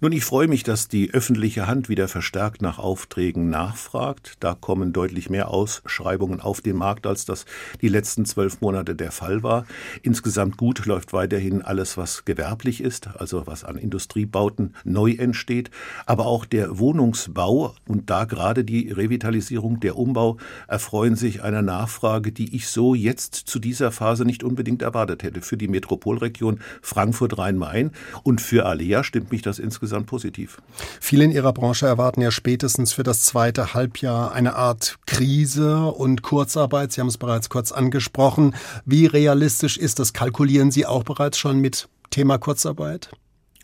Nun, 0.00 0.12
ich 0.12 0.24
freue 0.24 0.46
mich, 0.46 0.62
dass 0.62 0.86
die 0.86 1.12
öffentliche 1.12 1.66
Hand 1.66 1.88
wieder 1.88 2.06
verstärkt 2.06 2.62
nach 2.62 2.78
Aufträgen 2.78 3.50
nachfragt. 3.50 4.34
Da 4.38 4.54
kommen 4.54 4.92
deutlich 4.92 5.28
mehr 5.28 5.50
Ausschreibungen 5.50 6.40
auf 6.40 6.60
den 6.60 6.76
Markt, 6.76 7.04
als 7.04 7.24
das 7.24 7.46
die 7.80 7.88
letzten 7.88 8.24
zwölf 8.24 8.60
Monate 8.60 8.94
der 8.94 9.10
Fall 9.10 9.42
war. 9.42 9.66
Insgesamt 10.02 10.56
gut 10.56 10.86
läuft 10.86 11.12
weiterhin 11.12 11.62
alles, 11.62 11.96
was 11.96 12.24
gewerblich 12.24 12.80
ist, 12.80 13.08
also 13.16 13.48
was 13.48 13.64
an 13.64 13.76
Industriebauten 13.76 14.76
neu 14.84 15.14
entsteht. 15.14 15.72
Aber 16.06 16.26
auch 16.26 16.44
der 16.44 16.78
Wohnungsbau 16.78 17.74
und 17.88 18.08
da 18.08 18.24
gerade 18.24 18.62
die 18.62 18.92
Revitalisierung, 18.92 19.80
der 19.80 19.96
Umbau 19.96 20.36
erfreuen 20.68 21.16
sich 21.16 21.42
einer 21.42 21.62
Nachfrage, 21.62 22.30
die 22.30 22.54
ich 22.54 22.68
so 22.68 22.94
jetzt 22.94 23.34
zu 23.34 23.58
dieser 23.58 23.90
Phase 23.90 24.24
nicht 24.24 24.44
unbedingt 24.44 24.82
erwartet 24.82 25.24
hätte. 25.24 25.40
Für 25.40 25.56
die 25.56 25.66
Metropolregion 25.66 26.60
Frankfurt-Rhein-Main 26.82 27.90
und 28.22 28.40
für 28.40 28.64
Alea 28.64 29.02
stimmt 29.02 29.32
mich 29.32 29.42
das 29.42 29.58
insgesamt 29.58 29.87
insgesamt 29.88 30.06
positiv. 30.06 30.58
Viele 31.00 31.24
in 31.24 31.32
Ihrer 31.32 31.52
Branche 31.52 31.86
erwarten 31.86 32.20
ja 32.20 32.30
spätestens 32.30 32.92
für 32.92 33.02
das 33.02 33.22
zweite 33.22 33.72
Halbjahr 33.74 34.32
eine 34.32 34.54
Art 34.54 34.98
Krise 35.06 35.86
und 35.86 36.22
Kurzarbeit. 36.22 36.92
Sie 36.92 37.00
haben 37.00 37.08
es 37.08 37.16
bereits 37.16 37.48
kurz 37.48 37.72
angesprochen. 37.72 38.54
Wie 38.84 39.06
realistisch 39.06 39.78
ist 39.78 39.98
das? 39.98 40.12
Kalkulieren 40.12 40.70
Sie 40.70 40.84
auch 40.84 41.04
bereits 41.04 41.38
schon 41.38 41.58
mit 41.58 41.88
Thema 42.10 42.38
Kurzarbeit? 42.38 43.10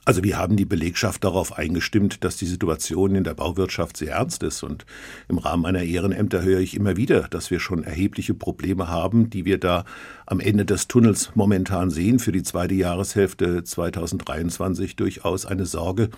Also 0.07 0.23
wir 0.23 0.37
haben 0.37 0.57
die 0.57 0.67
Belegschaft 0.67 1.25
darauf 1.25 1.57
eingestimmt, 1.57 2.25
dass 2.25 2.37
die 2.37 2.45
Situation 2.45 3.15
in 3.15 3.25
der 3.25 3.33
Bauwirtschaft 3.33 3.97
sehr 3.97 4.13
ernst 4.13 4.43
ist. 4.43 4.63
Und 4.63 4.85
im 5.29 5.39
Rahmen 5.39 5.63
meiner 5.63 5.83
Ehrenämter 5.83 6.43
höre 6.43 6.61
ich 6.61 6.77
immer 6.77 6.99
wieder, 6.99 7.23
dass 7.23 7.51
wir 7.51 7.59
schon 7.59 7.85
erhebliche 7.85 8.35
Probleme 8.35 8.89
haben, 8.89 9.31
die 9.31 9.47
wir 9.47 9.59
da 9.59 9.85
am 10.27 10.41
Ende 10.41 10.67
des 10.67 10.89
Tunnels 10.89 11.31
momentan 11.35 11.91
sehen. 11.91 12.19
Für 12.19 12.33
die 12.33 12.43
zweite 12.43 12.75
Jahreshälfte 12.75 13.65
2023 13.65 14.97
durchaus 14.97 15.47
eine 15.47 15.65
Sorge, 15.65 16.11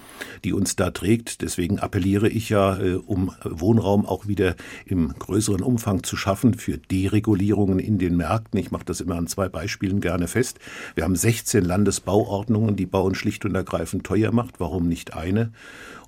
die 0.43 0.53
uns 0.53 0.75
da 0.75 0.91
trägt. 0.91 1.43
Deswegen 1.43 1.79
appelliere 1.79 2.29
ich 2.29 2.49
ja, 2.49 2.77
äh, 2.79 2.95
um 2.95 3.33
Wohnraum 3.45 4.05
auch 4.05 4.27
wieder 4.27 4.57
im 4.85 5.15
größeren 5.17 5.63
Umfang 5.63 6.03
zu 6.03 6.17
schaffen 6.17 6.55
für 6.55 6.77
Deregulierungen 6.77 7.79
in 7.79 7.99
den 7.99 8.17
Märkten. 8.17 8.59
Ich 8.59 8.73
mache 8.73 8.85
das 8.85 9.01
immer 9.01 9.15
an 9.15 9.29
zwei 9.29 9.49
Beispielen 9.49 10.01
gerne 10.01 10.27
fest. 10.27 10.59
Wir 10.97 11.05
haben 11.05 11.15
16 11.15 11.65
Landesbauordnungen, 11.65 12.75
die 12.75 12.87
bauen 12.87 13.15
schlicht 13.15 13.45
und 13.45 13.55
ergreifend 13.55 13.76
ergreifend 13.77 14.05
teuer 14.05 14.33
macht. 14.33 14.59
Warum 14.59 14.89
nicht 14.89 15.15
eine? 15.15 15.53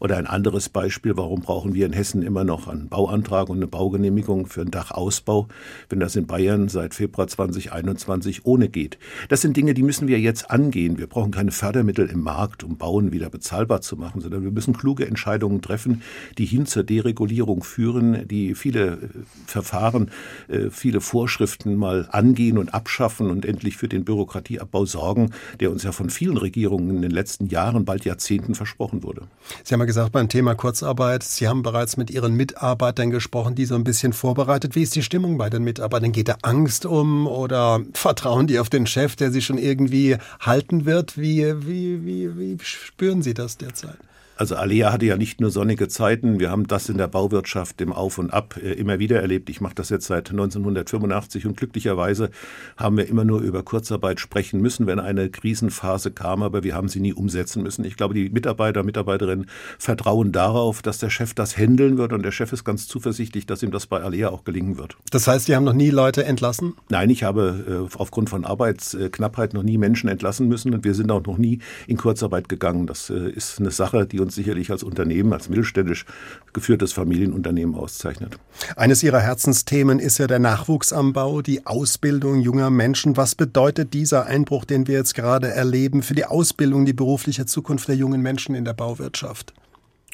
Oder 0.01 0.17
ein 0.17 0.27
anderes 0.27 0.69
Beispiel, 0.69 1.17
warum 1.17 1.41
brauchen 1.41 1.75
wir 1.75 1.85
in 1.85 1.93
Hessen 1.93 2.23
immer 2.23 2.45
noch 2.45 2.69
einen 2.69 2.89
Bauantrag 2.89 3.49
und 3.49 3.57
eine 3.57 3.67
Baugenehmigung 3.67 4.47
für 4.47 4.61
einen 4.61 4.71
Dachausbau, 4.71 5.49
wenn 5.89 5.99
das 5.99 6.15
in 6.15 6.27
Bayern 6.27 6.69
seit 6.69 6.95
Februar 6.95 7.27
2021 7.27 8.47
ohne 8.47 8.69
geht? 8.69 8.99
Das 9.29 9.41
sind 9.41 9.57
Dinge, 9.57 9.75
die 9.75 9.83
müssen 9.83 10.07
wir 10.07 10.21
jetzt 10.21 10.53
angehen. 10.53 10.99
Wir 10.99 11.09
brauchen 11.09 11.33
keine 11.33 11.51
Fördermittel 11.51 12.09
im 12.09 12.21
Markt, 12.21 12.63
um 12.63 12.77
Bauen 12.77 13.11
wieder 13.11 13.29
bezahlbar 13.29 13.81
zu 13.81 13.97
machen, 13.97 14.21
sondern 14.21 14.45
wir 14.45 14.53
müssen 14.53 14.73
kluge 14.73 15.05
Entscheidungen 15.05 15.63
treffen, 15.63 16.03
die 16.39 16.47
hin 16.47 16.67
zur 16.67 16.85
Deregulierung 16.85 17.65
führen, 17.65 18.29
die 18.29 18.55
viele 18.55 18.87
äh, 18.87 18.99
Verfahren, 19.47 20.13
äh, 20.47 20.71
viele 20.71 21.01
Vorschriften 21.01 21.75
mal 21.75 22.09
angehen 22.13 22.57
und 22.57 22.73
abschaffen 22.73 23.31
und 23.31 23.45
endlich 23.45 23.77
für 23.77 23.89
den 23.89 24.05
Bürokratieabbau 24.05 24.85
sorgen, 24.85 25.31
der 25.59 25.73
uns 25.73 25.83
ja 25.83 25.91
von 25.91 26.09
vielen 26.09 26.37
Regierungen 26.37 26.91
in 26.91 27.03
den 27.03 27.11
letzten 27.11 27.49
Jahren, 27.59 27.85
bald 27.85 28.05
Jahrzehnten 28.05 28.55
versprochen 28.55 29.03
wurde. 29.03 29.23
Sie 29.65 29.75
haben 29.75 29.81
ja 29.81 29.87
gesagt 29.87 30.13
beim 30.13 30.29
Thema 30.29 30.55
Kurzarbeit, 30.55 31.25
Sie 31.25 31.49
haben 31.49 31.63
bereits 31.63 31.97
mit 31.97 32.09
Ihren 32.09 32.35
Mitarbeitern 32.35 33.11
gesprochen, 33.11 33.57
die 33.57 33.65
so 33.65 33.75
ein 33.75 33.83
bisschen 33.83 34.13
vorbereitet. 34.13 34.77
Wie 34.77 34.83
ist 34.83 34.95
die 34.95 35.03
Stimmung 35.03 35.39
bei 35.39 35.51
den 35.51 35.65
Mitarbeitern? 35.65 36.13
Geht 36.13 36.29
da 36.29 36.37
Angst 36.43 36.87
um 36.87 37.27
oder 37.27 37.81
vertrauen 37.95 38.47
die 38.47 38.61
auf 38.61 38.71
den 38.71 38.87
Chef, 38.87 39.17
der 39.17 39.33
sie 39.33 39.43
schon 39.43 39.59
irgendwie 39.59 40.17
halten 40.41 40.85
wird? 40.85 41.19
Wie, 41.19 41.67
wie, 41.67 42.05
wie, 42.05 42.39
wie 42.39 42.57
spüren 42.63 43.23
Sie 43.23 43.35
das 43.35 43.57
derzeit? 43.57 43.99
Also 44.39 44.55
Alea 44.55 44.93
hatte 44.93 45.05
ja 45.05 45.17
nicht 45.17 45.41
nur 45.41 45.51
sonnige 45.51 45.89
Zeiten, 45.89 46.39
wir 46.39 46.49
haben 46.49 46.69
das 46.69 46.89
in 46.89 46.97
der 46.97 47.09
Bauwirtschaft 47.09 47.81
im 47.81 47.93
Auf 47.93 48.19
und 48.19 48.33
Ab 48.33 48.57
äh, 48.63 48.75
immer 48.75 49.01
wieder 49.01 49.21
erlebt. 49.21 49.51
Ich 49.51 49.61
mache 49.61 49.75
das 49.75 49.89
jetzt 49.89 50.07
seit 50.07 50.31
1985 50.31 51.45
und 51.47 51.57
glücklicherweise 51.57 52.31
haben 52.77 52.97
wir 52.97 53.09
immer 53.09 53.25
nur 53.25 53.41
über 53.41 53.65
Kurzarbeit 53.65 54.21
sprechen 54.21 54.61
müssen, 54.61 54.87
wenn 54.87 55.01
eine 55.01 55.29
Krisenphase 55.29 56.13
kam, 56.13 56.45
aber 56.45 56.63
wir 56.63 56.77
haben 56.77 56.89
sie 56.89 57.01
nie 57.01 57.13
umsetzen 57.13 57.65
müssen. 57.65 57.85
Ich 57.85 57.97
glaube, 57.97 58.15
die 58.15 58.31
Mitarbeiter, 58.31 58.85
Mitarbeiterinnen 58.85 59.47
vertrauen 59.77 60.31
darauf, 60.31 60.83
dass 60.83 60.99
der 60.99 61.11
Chef 61.11 61.35
das 61.35 61.59
handeln 61.59 61.99
wird 61.99 62.13
und 62.13 62.23
der 62.23 62.31
Chef 62.31 62.53
ist 62.53 62.63
ganz 62.63 62.87
zuversichtlich, 62.87 63.45
dass 63.45 63.65
ihm 63.65 63.73
das 63.73 63.89
bei 63.89 64.01
Alea 64.01 64.29
auch 64.29 64.45
gelingen 64.45 64.79
wird. 64.79 64.97
Das 65.11 65.27
heißt, 65.27 65.47
Sie 65.47 65.57
haben 65.57 65.65
noch 65.65 65.73
nie 65.73 65.91
Leute 65.91 66.25
entlassen? 66.25 66.75
Nein, 66.91 67.11
ich 67.11 67.25
habe 67.25 67.89
äh, 67.91 67.97
aufgrund 67.99 68.31
von 68.31 68.45
Arbeitsknappheit 68.45 69.53
noch 69.53 69.65
nie 69.65 69.79
Menschen 69.79 70.09
entlassen 70.09 70.47
müssen 70.47 70.75
und 70.75 70.85
wir 70.85 70.95
sind 70.95 71.11
auch 71.11 71.27
noch 71.27 71.39
nie 71.39 71.59
in 71.89 71.97
Kurzarbeit 71.97 72.49
gegangen. 72.49 72.87
Das 72.87 73.11
äh, 73.11 73.31
ist 73.31 73.59
eine 73.59 73.73
Sache, 73.73 74.07
die 74.07 74.21
uns 74.21 74.28
uns 74.29 74.35
sicherlich 74.35 74.71
als 74.71 74.83
Unternehmen, 74.83 75.33
als 75.33 75.49
mittelständisch 75.49 76.05
geführtes 76.53 76.93
Familienunternehmen 76.93 77.75
auszeichnet. 77.75 78.39
Eines 78.77 79.03
Ihrer 79.03 79.21
Herzensthemen 79.21 79.99
ist 79.99 80.19
ja 80.19 80.27
der 80.27 80.39
Nachwuchs 80.39 80.93
am 80.93 81.15
Bau, 81.15 81.41
die 81.41 81.67
Ausbildung 81.67 82.41
junger 82.41 82.69
Menschen. 82.69 83.17
Was 83.17 83.35
bedeutet 83.35 83.95
dieser 83.95 84.27
Einbruch, 84.27 84.67
den 84.67 84.87
wir 84.87 84.97
jetzt 84.97 85.15
gerade 85.15 85.49
erleben, 85.49 86.03
für 86.03 86.15
die 86.15 86.27
Ausbildung, 86.27 86.85
die 86.85 86.93
berufliche 86.93 87.47
Zukunft 87.47 87.89
der 87.89 87.97
jungen 87.97 88.21
Menschen 88.21 88.55
in 88.55 88.67
der 88.67 88.75
Bauwirtschaft? 88.75 89.55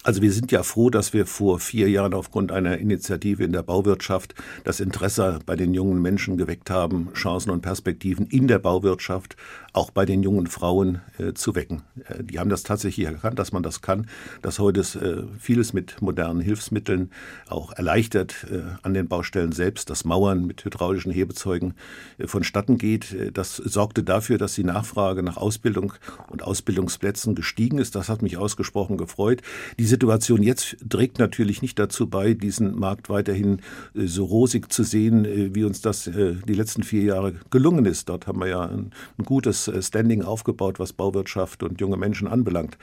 Also 0.04 0.20
wir 0.20 0.32
sind 0.32 0.52
ja 0.52 0.62
froh, 0.62 0.90
dass 0.90 1.14
wir 1.14 1.24
vor 1.24 1.58
vier 1.58 1.88
Jahren 1.88 2.12
aufgrund 2.12 2.52
einer 2.52 2.76
Initiative 2.76 3.42
in 3.42 3.52
der 3.52 3.62
Bauwirtschaft 3.62 4.34
das 4.62 4.78
Interesse 4.78 5.38
bei 5.46 5.56
den 5.56 5.72
jungen 5.72 6.02
Menschen 6.02 6.36
geweckt 6.36 6.68
haben, 6.68 7.08
Chancen 7.14 7.50
und 7.50 7.62
Perspektiven 7.62 8.26
in 8.26 8.46
der 8.46 8.58
Bauwirtschaft 8.58 9.34
auch 9.74 9.90
bei 9.90 10.06
den 10.06 10.22
jungen 10.22 10.46
Frauen 10.46 11.00
äh, 11.18 11.34
zu 11.34 11.54
wecken. 11.54 11.82
Äh, 12.08 12.22
die 12.22 12.38
haben 12.38 12.48
das 12.48 12.62
tatsächlich 12.62 13.06
erkannt, 13.06 13.38
dass 13.38 13.52
man 13.52 13.62
das 13.62 13.82
kann, 13.82 14.06
dass 14.40 14.58
heute 14.60 14.80
äh, 14.80 15.38
vieles 15.38 15.72
mit 15.72 16.00
modernen 16.00 16.40
Hilfsmitteln 16.40 17.10
auch 17.48 17.72
erleichtert 17.72 18.46
äh, 18.50 18.62
an 18.82 18.94
den 18.94 19.08
Baustellen 19.08 19.52
selbst, 19.52 19.90
das 19.90 20.04
Mauern 20.04 20.46
mit 20.46 20.64
hydraulischen 20.64 21.12
Hebezeugen 21.12 21.74
äh, 22.18 22.28
vonstatten 22.28 22.78
geht. 22.78 23.12
Äh, 23.12 23.32
das 23.32 23.56
sorgte 23.56 24.04
dafür, 24.04 24.38
dass 24.38 24.54
die 24.54 24.64
Nachfrage 24.64 25.24
nach 25.24 25.36
Ausbildung 25.36 25.92
und 26.30 26.44
Ausbildungsplätzen 26.44 27.34
gestiegen 27.34 27.78
ist. 27.78 27.96
Das 27.96 28.08
hat 28.08 28.22
mich 28.22 28.36
ausgesprochen 28.36 28.96
gefreut. 28.96 29.42
Die 29.80 29.86
Situation 29.86 30.42
jetzt 30.42 30.76
trägt 30.88 31.18
natürlich 31.18 31.62
nicht 31.62 31.80
dazu 31.80 32.06
bei, 32.06 32.34
diesen 32.34 32.78
Markt 32.78 33.08
weiterhin 33.08 33.60
so 33.94 34.24
rosig 34.24 34.72
zu 34.72 34.84
sehen, 34.84 35.54
wie 35.54 35.64
uns 35.64 35.80
das 35.80 36.04
die 36.04 36.54
letzten 36.54 36.82
vier 36.82 37.02
Jahre 37.02 37.34
gelungen 37.50 37.86
ist. 37.86 38.08
Dort 38.08 38.26
haben 38.26 38.40
wir 38.40 38.48
ja 38.48 38.62
ein, 38.62 38.92
ein 39.18 39.24
gutes 39.24 39.63
äh, 39.68 39.82
Standing 39.82 40.22
aufgebaut, 40.22 40.78
was 40.78 40.92
Bauwirtschaft 40.92 41.62
und 41.62 41.80
junge 41.80 41.96
Menschen 41.96 42.28
anbelangt. 42.28 42.78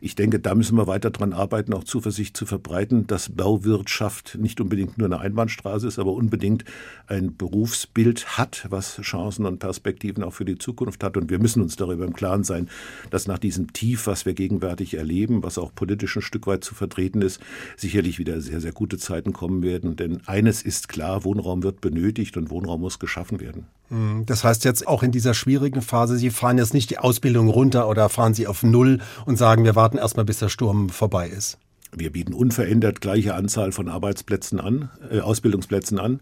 Ich 0.00 0.14
denke, 0.14 0.38
da 0.40 0.54
müssen 0.54 0.76
wir 0.76 0.86
weiter 0.86 1.10
dran 1.10 1.32
arbeiten, 1.32 1.72
auch 1.74 1.84
Zuversicht 1.84 2.36
zu 2.36 2.46
verbreiten, 2.46 3.06
dass 3.06 3.30
Bauwirtschaft 3.30 4.38
nicht 4.40 4.60
unbedingt 4.60 4.98
nur 4.98 5.06
eine 5.06 5.20
Einbahnstraße 5.20 5.86
ist, 5.86 5.98
aber 5.98 6.12
unbedingt 6.12 6.64
ein 7.06 7.36
Berufsbild 7.36 8.38
hat, 8.38 8.66
was 8.70 9.00
Chancen 9.00 9.46
und 9.46 9.58
Perspektiven 9.58 10.22
auch 10.24 10.32
für 10.32 10.44
die 10.44 10.58
Zukunft 10.58 11.02
hat. 11.04 11.16
Und 11.16 11.30
wir 11.30 11.38
müssen 11.38 11.62
uns 11.62 11.76
darüber 11.76 12.04
im 12.04 12.14
Klaren 12.14 12.44
sein, 12.44 12.68
dass 13.10 13.26
nach 13.26 13.38
diesem 13.38 13.72
Tief, 13.72 14.06
was 14.06 14.26
wir 14.26 14.34
gegenwärtig 14.34 14.94
erleben, 14.94 15.42
was 15.42 15.58
auch 15.58 15.74
politisch 15.74 16.16
ein 16.16 16.22
Stück 16.22 16.46
weit 16.46 16.64
zu 16.64 16.74
vertreten 16.74 17.22
ist, 17.22 17.40
sicherlich 17.76 18.18
wieder 18.18 18.40
sehr, 18.40 18.60
sehr 18.60 18.72
gute 18.72 18.98
Zeiten 18.98 19.32
kommen 19.32 19.62
werden. 19.62 19.96
Denn 19.96 20.22
eines 20.26 20.62
ist 20.62 20.88
klar, 20.88 21.24
Wohnraum 21.24 21.62
wird 21.62 21.80
benötigt 21.80 22.36
und 22.36 22.50
Wohnraum 22.50 22.80
muss 22.80 22.98
geschaffen 22.98 23.40
werden. 23.40 23.66
Hm, 23.88 24.26
das 24.26 24.44
heißt 24.44 24.64
jetzt 24.64 24.86
auch 24.86 25.02
in 25.02 25.12
dieser 25.12 25.34
schwierigen 25.34 25.82
Phase, 25.82 26.16
Sie 26.16 26.30
fahren 26.30 26.58
jetzt 26.58 26.74
nicht 26.74 26.90
die 26.90 26.98
Ausbildung 26.98 27.48
runter 27.48 27.88
oder 27.88 28.08
fahren 28.08 28.34
Sie 28.34 28.46
auf 28.46 28.62
Null 28.62 29.00
und 29.24 29.36
sagen, 29.36 29.64
wir 29.64 29.76
warten 29.76 29.98
erstmal, 29.98 30.24
bis 30.24 30.38
der 30.38 30.48
Sturm 30.48 30.88
vorbei 30.88 31.28
ist. 31.28 31.58
Wir 31.94 32.10
bieten 32.10 32.34
unverändert 32.34 33.00
gleiche 33.00 33.34
Anzahl 33.34 33.72
von 33.72 33.88
Arbeitsplätzen 33.88 34.60
an, 34.60 34.90
äh, 35.10 35.20
Ausbildungsplätzen 35.20 35.98
an 35.98 36.20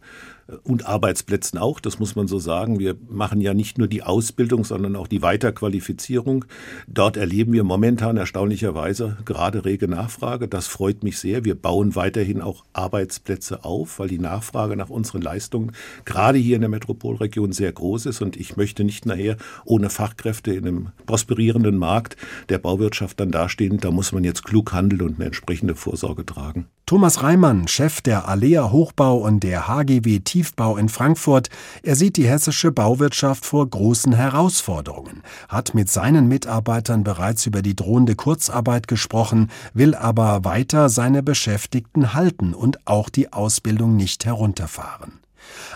und 0.62 0.86
Arbeitsplätzen 0.86 1.58
auch, 1.58 1.80
das 1.80 1.98
muss 1.98 2.16
man 2.16 2.28
so 2.28 2.38
sagen. 2.38 2.78
Wir 2.78 2.96
machen 3.08 3.40
ja 3.40 3.54
nicht 3.54 3.78
nur 3.78 3.88
die 3.88 4.02
Ausbildung, 4.02 4.64
sondern 4.64 4.96
auch 4.96 5.08
die 5.08 5.22
Weiterqualifizierung. 5.22 6.44
Dort 6.86 7.16
erleben 7.16 7.52
wir 7.52 7.64
momentan 7.64 8.16
erstaunlicherweise 8.16 9.16
gerade 9.24 9.64
rege 9.64 9.88
Nachfrage. 9.88 10.48
Das 10.48 10.66
freut 10.66 11.02
mich 11.02 11.18
sehr. 11.18 11.44
Wir 11.44 11.54
bauen 11.54 11.94
weiterhin 11.96 12.42
auch 12.42 12.64
Arbeitsplätze 12.72 13.64
auf, 13.64 13.98
weil 13.98 14.08
die 14.08 14.18
Nachfrage 14.18 14.76
nach 14.76 14.90
unseren 14.90 15.22
Leistungen 15.22 15.72
gerade 16.04 16.38
hier 16.38 16.56
in 16.56 16.62
der 16.62 16.70
Metropolregion 16.70 17.52
sehr 17.52 17.72
groß 17.72 18.06
ist. 18.06 18.20
Und 18.20 18.36
ich 18.36 18.56
möchte 18.56 18.84
nicht 18.84 19.06
nachher 19.06 19.36
ohne 19.64 19.90
Fachkräfte 19.90 20.52
in 20.52 20.66
einem 20.66 20.88
prosperierenden 21.06 21.78
Markt 21.78 22.16
der 22.48 22.58
Bauwirtschaft 22.58 23.18
dann 23.20 23.30
dastehen. 23.30 23.78
Da 23.78 23.90
muss 23.90 24.12
man 24.12 24.24
jetzt 24.24 24.44
klug 24.44 24.72
handeln 24.72 25.02
und 25.02 25.16
eine 25.16 25.26
entsprechende 25.26 25.74
Vorsorge 25.74 26.26
tragen. 26.26 26.66
Thomas 26.86 27.22
Reimann, 27.22 27.66
Chef 27.66 28.02
der 28.02 28.28
Alea 28.28 28.70
Hochbau 28.70 29.16
und 29.16 29.42
der 29.42 29.68
HGW 29.68 30.20
Tiefbau 30.34 30.76
in 30.78 30.88
Frankfurt, 30.88 31.48
er 31.84 31.94
sieht 31.94 32.16
die 32.16 32.26
hessische 32.26 32.72
Bauwirtschaft 32.72 33.46
vor 33.46 33.70
großen 33.70 34.12
Herausforderungen, 34.12 35.22
hat 35.48 35.74
mit 35.74 35.88
seinen 35.88 36.26
Mitarbeitern 36.26 37.04
bereits 37.04 37.46
über 37.46 37.62
die 37.62 37.76
drohende 37.76 38.16
Kurzarbeit 38.16 38.88
gesprochen, 38.88 39.48
will 39.74 39.94
aber 39.94 40.44
weiter 40.44 40.88
seine 40.88 41.22
Beschäftigten 41.22 42.14
halten 42.14 42.52
und 42.52 42.84
auch 42.84 43.10
die 43.10 43.32
Ausbildung 43.32 43.94
nicht 43.94 44.24
herunterfahren. 44.24 45.20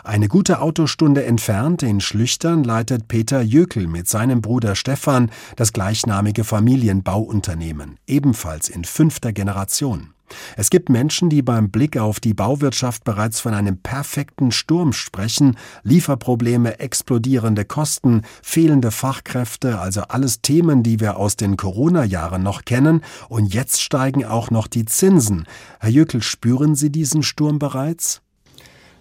Eine 0.03 0.27
gute 0.27 0.61
Autostunde 0.61 1.25
entfernt 1.25 1.85
in 1.85 2.01
Schlüchtern 2.01 2.65
leitet 2.65 3.07
Peter 3.07 3.41
Jökel 3.41 3.87
mit 3.87 4.09
seinem 4.09 4.43
Bruder 4.43 4.75
Stefan 4.75 5.31
das 5.55 5.73
gleichnamige 5.73 6.43
Familienbauunternehmen, 6.43 8.01
ebenfalls 8.09 8.69
in 8.69 8.85
fünfter 8.85 9.33
Generation. 9.33 10.15
Es 10.57 10.71
gibt 10.71 10.89
Menschen, 10.89 11.31
die 11.31 11.43
beim 11.43 11.71
Blick 11.71 11.97
auf 11.97 12.21
die 12.21 12.35
Bauwirtschaft 12.35 13.05
bereits 13.05 13.41
von 13.41 13.55
einem 13.55 13.79
perfekten 13.79 14.53
Sturm 14.53 14.93
sprechen, 14.93 15.57
Lieferprobleme, 15.83 16.81
explodierende 16.81 17.65
Kosten, 17.65 18.23
fehlende 18.43 18.91
Fachkräfte, 18.91 19.79
also 19.79 20.03
alles 20.03 20.43
Themen, 20.43 20.83
die 20.83 21.01
wir 21.01 21.17
aus 21.17 21.37
den 21.37 21.57
Corona-Jahren 21.57 22.43
noch 22.43 22.65
kennen, 22.65 23.03
und 23.29 23.55
jetzt 23.55 23.83
steigen 23.83 24.25
auch 24.25 24.51
noch 24.51 24.67
die 24.67 24.85
Zinsen. 24.85 25.47
Herr 25.81 25.91
Jökel, 25.91 26.23
spüren 26.23 26.75
Sie 26.75 26.91
diesen 26.91 27.23
Sturm 27.23 27.59
bereits? 27.59 28.23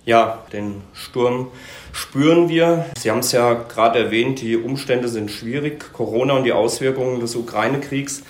Ja, 0.08 0.46
den 0.54 0.84
Sturm 0.94 1.48
spüren 1.92 2.48
wir. 2.48 2.86
Sie 2.98 3.12
haben 3.12 3.20
es 3.20 3.34
ja 3.34 3.54
gerade 3.54 4.06
erwähnt, 4.06 4.40
die 4.40 4.56
Umstände 4.56 5.10
sind 5.10 5.30
schwierig. 5.30 5.92
Corona 5.92 6.36
und 6.36 6.46
die 6.46 6.54
Auswirkungen 6.54 7.20
des 7.20 7.36
Ukraine-Kriegs 7.36 8.24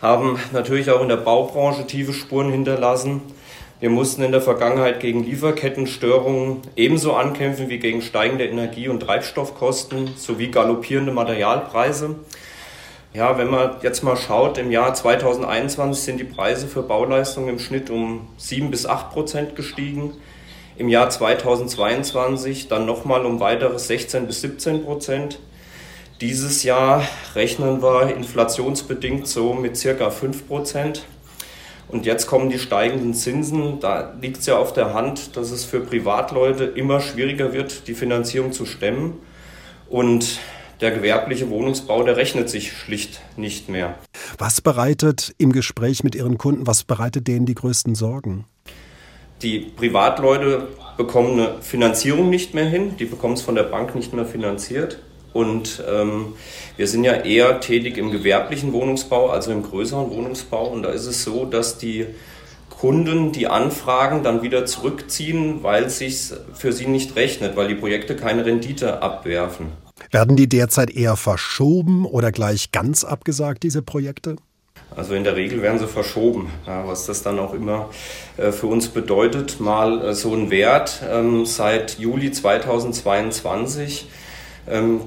haben 0.00 0.38
natürlich 0.52 0.90
auch 0.90 1.02
in 1.02 1.08
der 1.08 1.16
Baubranche 1.16 1.86
tiefe 1.86 2.12
Spuren 2.12 2.50
hinterlassen. 2.50 3.20
Wir 3.80 3.90
mussten 3.90 4.22
in 4.22 4.32
der 4.32 4.42
Vergangenheit 4.42 5.00
gegen 5.00 5.24
Lieferkettenstörungen 5.24 6.58
ebenso 6.76 7.14
ankämpfen 7.14 7.68
wie 7.70 7.78
gegen 7.78 8.02
steigende 8.02 8.46
Energie- 8.46 8.88
und 8.88 9.00
Treibstoffkosten 9.00 10.16
sowie 10.16 10.48
galoppierende 10.48 11.12
Materialpreise. 11.12 12.16
Ja, 13.12 13.38
wenn 13.38 13.50
man 13.50 13.76
jetzt 13.82 14.04
mal 14.04 14.16
schaut, 14.16 14.58
im 14.58 14.70
Jahr 14.70 14.94
2021 14.94 16.04
sind 16.04 16.18
die 16.18 16.24
Preise 16.24 16.68
für 16.68 16.82
Bauleistungen 16.82 17.48
im 17.48 17.58
Schnitt 17.58 17.90
um 17.90 18.28
7 18.36 18.70
bis 18.70 18.86
8 18.86 19.10
Prozent 19.12 19.56
gestiegen. 19.56 20.12
Im 20.76 20.88
Jahr 20.88 21.10
2022 21.10 22.68
dann 22.68 22.86
nochmal 22.86 23.26
um 23.26 23.40
weitere 23.40 23.78
16 23.78 24.26
bis 24.26 24.42
17 24.42 24.84
Prozent. 24.84 25.40
Dieses 26.20 26.64
Jahr 26.64 27.02
rechnen 27.34 27.80
wir 27.80 28.14
inflationsbedingt 28.14 29.26
so 29.26 29.54
mit 29.54 29.78
circa 29.78 30.10
5 30.10 30.48
Prozent. 30.48 31.06
Und 31.88 32.04
jetzt 32.04 32.26
kommen 32.26 32.50
die 32.50 32.58
steigenden 32.58 33.14
Zinsen. 33.14 33.80
Da 33.80 34.12
liegt 34.20 34.36
es 34.36 34.46
ja 34.46 34.58
auf 34.58 34.74
der 34.74 34.92
Hand, 34.92 35.38
dass 35.38 35.50
es 35.50 35.64
für 35.64 35.80
Privatleute 35.80 36.64
immer 36.64 37.00
schwieriger 37.00 37.54
wird, 37.54 37.88
die 37.88 37.94
Finanzierung 37.94 38.52
zu 38.52 38.66
stemmen. 38.66 39.14
Und 39.88 40.40
der 40.82 40.90
gewerbliche 40.90 41.48
Wohnungsbau, 41.48 42.02
der 42.02 42.18
rechnet 42.18 42.50
sich 42.50 42.72
schlicht 42.72 43.22
nicht 43.38 43.70
mehr. 43.70 43.94
Was 44.36 44.60
bereitet 44.60 45.34
im 45.38 45.52
Gespräch 45.52 46.04
mit 46.04 46.14
Ihren 46.14 46.36
Kunden, 46.36 46.66
was 46.66 46.84
bereitet 46.84 47.28
denen 47.28 47.46
die 47.46 47.54
größten 47.54 47.94
Sorgen? 47.94 48.44
Die 49.40 49.60
Privatleute 49.60 50.68
bekommen 50.98 51.40
eine 51.40 51.62
Finanzierung 51.62 52.28
nicht 52.28 52.52
mehr 52.52 52.66
hin, 52.66 52.98
die 52.98 53.06
bekommen 53.06 53.34
es 53.34 53.42
von 53.42 53.54
der 53.54 53.62
Bank 53.62 53.94
nicht 53.94 54.12
mehr 54.12 54.26
finanziert. 54.26 54.98
Und 55.32 55.82
ähm, 55.88 56.34
wir 56.76 56.88
sind 56.88 57.04
ja 57.04 57.12
eher 57.12 57.60
tätig 57.60 57.96
im 57.98 58.10
gewerblichen 58.10 58.72
Wohnungsbau, 58.72 59.30
also 59.30 59.52
im 59.52 59.62
größeren 59.62 60.10
Wohnungsbau. 60.10 60.66
Und 60.66 60.82
da 60.82 60.90
ist 60.90 61.06
es 61.06 61.22
so, 61.24 61.44
dass 61.44 61.78
die 61.78 62.06
Kunden 62.68 63.32
die 63.32 63.46
Anfragen 63.46 64.22
dann 64.22 64.42
wieder 64.42 64.64
zurückziehen, 64.64 65.62
weil 65.62 65.84
es 65.84 65.98
sich 65.98 66.32
für 66.54 66.72
sie 66.72 66.86
nicht 66.86 67.14
rechnet, 67.14 67.54
weil 67.54 67.68
die 67.68 67.74
Projekte 67.74 68.16
keine 68.16 68.46
Rendite 68.46 69.02
abwerfen. 69.02 69.66
Werden 70.10 70.36
die 70.36 70.48
derzeit 70.48 70.90
eher 70.90 71.16
verschoben 71.16 72.06
oder 72.06 72.32
gleich 72.32 72.72
ganz 72.72 73.04
abgesagt, 73.04 73.62
diese 73.62 73.82
Projekte? 73.82 74.36
Also 74.96 75.14
in 75.14 75.24
der 75.24 75.36
Regel 75.36 75.62
werden 75.62 75.78
sie 75.78 75.86
verschoben, 75.86 76.50
ja, 76.66 76.86
was 76.86 77.06
das 77.06 77.22
dann 77.22 77.38
auch 77.38 77.54
immer 77.54 77.90
äh, 78.38 78.50
für 78.50 78.66
uns 78.66 78.88
bedeutet. 78.88 79.60
Mal 79.60 80.02
äh, 80.02 80.14
so 80.14 80.34
ein 80.34 80.50
Wert 80.50 81.02
ähm, 81.08 81.46
seit 81.46 81.98
Juli 81.98 82.32
2022 82.32 84.02
ähm, 84.02 84.08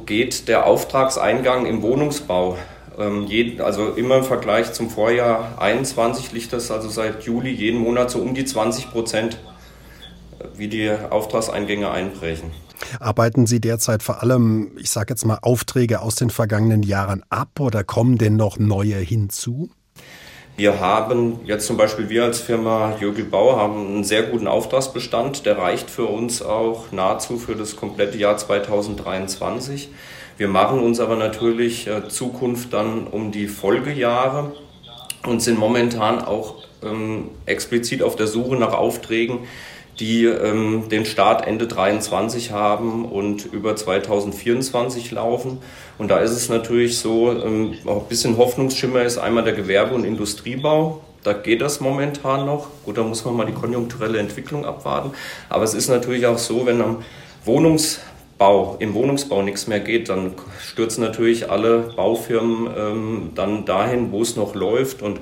geht 0.06 0.47
der 0.47 0.65
Auftragseingang 0.65 1.65
im 1.65 1.82
Wohnungsbau 1.82 2.58
Ähm, 2.97 3.26
jeden, 3.26 3.62
also 3.62 3.89
immer 3.89 4.17
im 4.17 4.23
Vergleich 4.23 4.71
zum 4.73 4.89
Vorjahr 4.89 5.60
21 5.60 6.32
liegt 6.32 6.54
das 6.54 6.69
also 6.69 6.89
seit 6.89 7.23
Juli 7.23 7.49
jeden 7.49 7.80
Monat 7.80 8.12
so 8.12 8.19
um 8.19 8.36
die 8.36 8.45
20 8.45 8.91
Prozent, 8.91 9.39
wie 10.56 10.67
die 10.67 10.91
Auftragseingänge 11.10 11.89
einbrechen. 11.89 12.52
Arbeiten 12.99 13.47
Sie 13.47 13.60
derzeit 13.60 14.04
vor 14.04 14.21
allem, 14.21 14.78
ich 14.78 14.89
sage 14.89 15.13
jetzt 15.13 15.26
mal, 15.26 15.39
Aufträge 15.41 16.02
aus 16.02 16.15
den 16.15 16.30
vergangenen 16.30 16.84
Jahren 16.84 17.23
ab 17.30 17.60
oder 17.60 17.84
kommen 17.84 18.17
denn 18.17 18.36
noch 18.36 18.60
neue 18.60 18.97
hinzu? 18.97 19.71
Wir 20.55 20.79
haben 20.79 21.39
jetzt 21.45 21.65
zum 21.65 21.77
Beispiel, 21.77 22.09
wir 22.09 22.25
als 22.25 22.39
Firma 22.39 22.95
Jögel 22.99 23.25
Bau 23.25 23.57
haben 23.57 23.87
einen 23.87 24.03
sehr 24.03 24.21
guten 24.21 24.47
Auftragsbestand. 24.47 25.47
Der 25.47 25.57
reicht 25.57 25.89
für 25.89 26.05
uns 26.05 26.43
auch 26.43 26.91
nahezu 26.91 27.39
für 27.39 27.55
das 27.55 27.75
komplette 27.75 28.19
Jahr 28.19 28.37
2023. 28.37 29.89
Wir 30.37 30.47
machen 30.47 30.79
uns 30.79 30.99
aber 30.99 31.15
natürlich 31.15 31.87
äh, 31.87 32.07
Zukunft 32.07 32.71
dann 32.71 33.07
um 33.07 33.31
die 33.31 33.47
Folgejahre 33.47 34.51
und 35.25 35.41
sind 35.41 35.57
momentan 35.57 36.23
auch 36.23 36.63
ähm, 36.83 37.29
explizit 37.47 38.03
auf 38.03 38.15
der 38.15 38.27
Suche 38.27 38.55
nach 38.55 38.73
Aufträgen, 38.73 39.39
die 39.99 40.25
ähm, 40.25 40.89
den 40.89 41.06
Start 41.06 41.45
Ende 41.45 41.67
23 41.67 42.51
haben 42.51 43.06
und 43.06 43.45
über 43.45 43.75
2024 43.75 45.12
laufen. 45.12 45.60
Und 45.97 46.10
da 46.10 46.19
ist 46.19 46.32
es 46.32 46.49
natürlich 46.49 46.97
so, 46.97 47.32
ähm, 47.32 47.75
auch 47.86 48.03
ein 48.03 48.10
bisschen 48.10 48.38
Hoffnungsschimmer 48.38 49.03
ist 49.03 49.17
einmal 49.17 49.43
der 49.43 49.53
Gewerbe- 49.53 49.93
und 49.93 50.03
Industriebau. 50.03 51.01
Da 51.23 51.34
geht 51.34 51.62
das 51.62 51.79
momentan 51.79 52.45
noch. 52.45 52.67
Gut, 52.86 52.97
da 52.97 53.03
muss 53.03 53.23
man 53.23 53.36
mal 53.36 53.45
die 53.45 53.53
konjunkturelle 53.53 54.19
Entwicklung 54.19 54.65
abwarten. 54.65 55.12
Aber 55.47 55.63
es 55.63 55.73
ist 55.73 55.88
natürlich 55.88 56.25
auch 56.25 56.38
so, 56.38 56.65
wenn 56.65 56.82
am 56.82 57.03
Wohnungsbau, 57.45 58.75
im 58.79 58.93
Wohnungsbau 58.93 59.41
nichts 59.41 59.67
mehr 59.67 59.79
geht, 59.79 60.10
dann 60.10 60.34
stürzen 60.60 61.03
natürlich 61.03 61.49
alle 61.49 61.93
Baufirmen 61.95 62.69
ähm, 62.75 63.32
dann 63.36 63.65
dahin, 63.65 64.12
wo 64.12 64.21
es 64.21 64.36
noch 64.36 64.56
läuft. 64.56 65.01
Und 65.01 65.21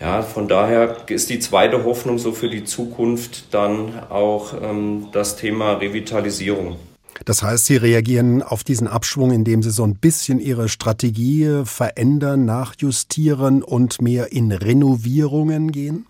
ja, 0.00 0.22
von 0.22 0.46
daher 0.48 0.96
ist 1.08 1.30
die 1.30 1.38
zweite 1.38 1.84
Hoffnung 1.84 2.18
so 2.18 2.32
für 2.32 2.50
die 2.50 2.64
Zukunft 2.64 3.54
dann 3.54 3.98
auch 4.10 4.52
ähm, 4.60 5.08
das 5.12 5.36
Thema 5.36 5.74
Revitalisierung. 5.74 6.76
Das 7.24 7.42
heißt, 7.42 7.64
Sie 7.64 7.76
reagieren 7.76 8.42
auf 8.42 8.62
diesen 8.62 8.88
Abschwung, 8.88 9.30
indem 9.30 9.62
Sie 9.62 9.70
so 9.70 9.84
ein 9.84 9.96
bisschen 9.96 10.38
Ihre 10.38 10.68
Strategie 10.68 11.62
verändern, 11.64 12.44
nachjustieren 12.44 13.62
und 13.62 14.02
mehr 14.02 14.32
in 14.32 14.52
Renovierungen 14.52 15.72
gehen? 15.72 16.06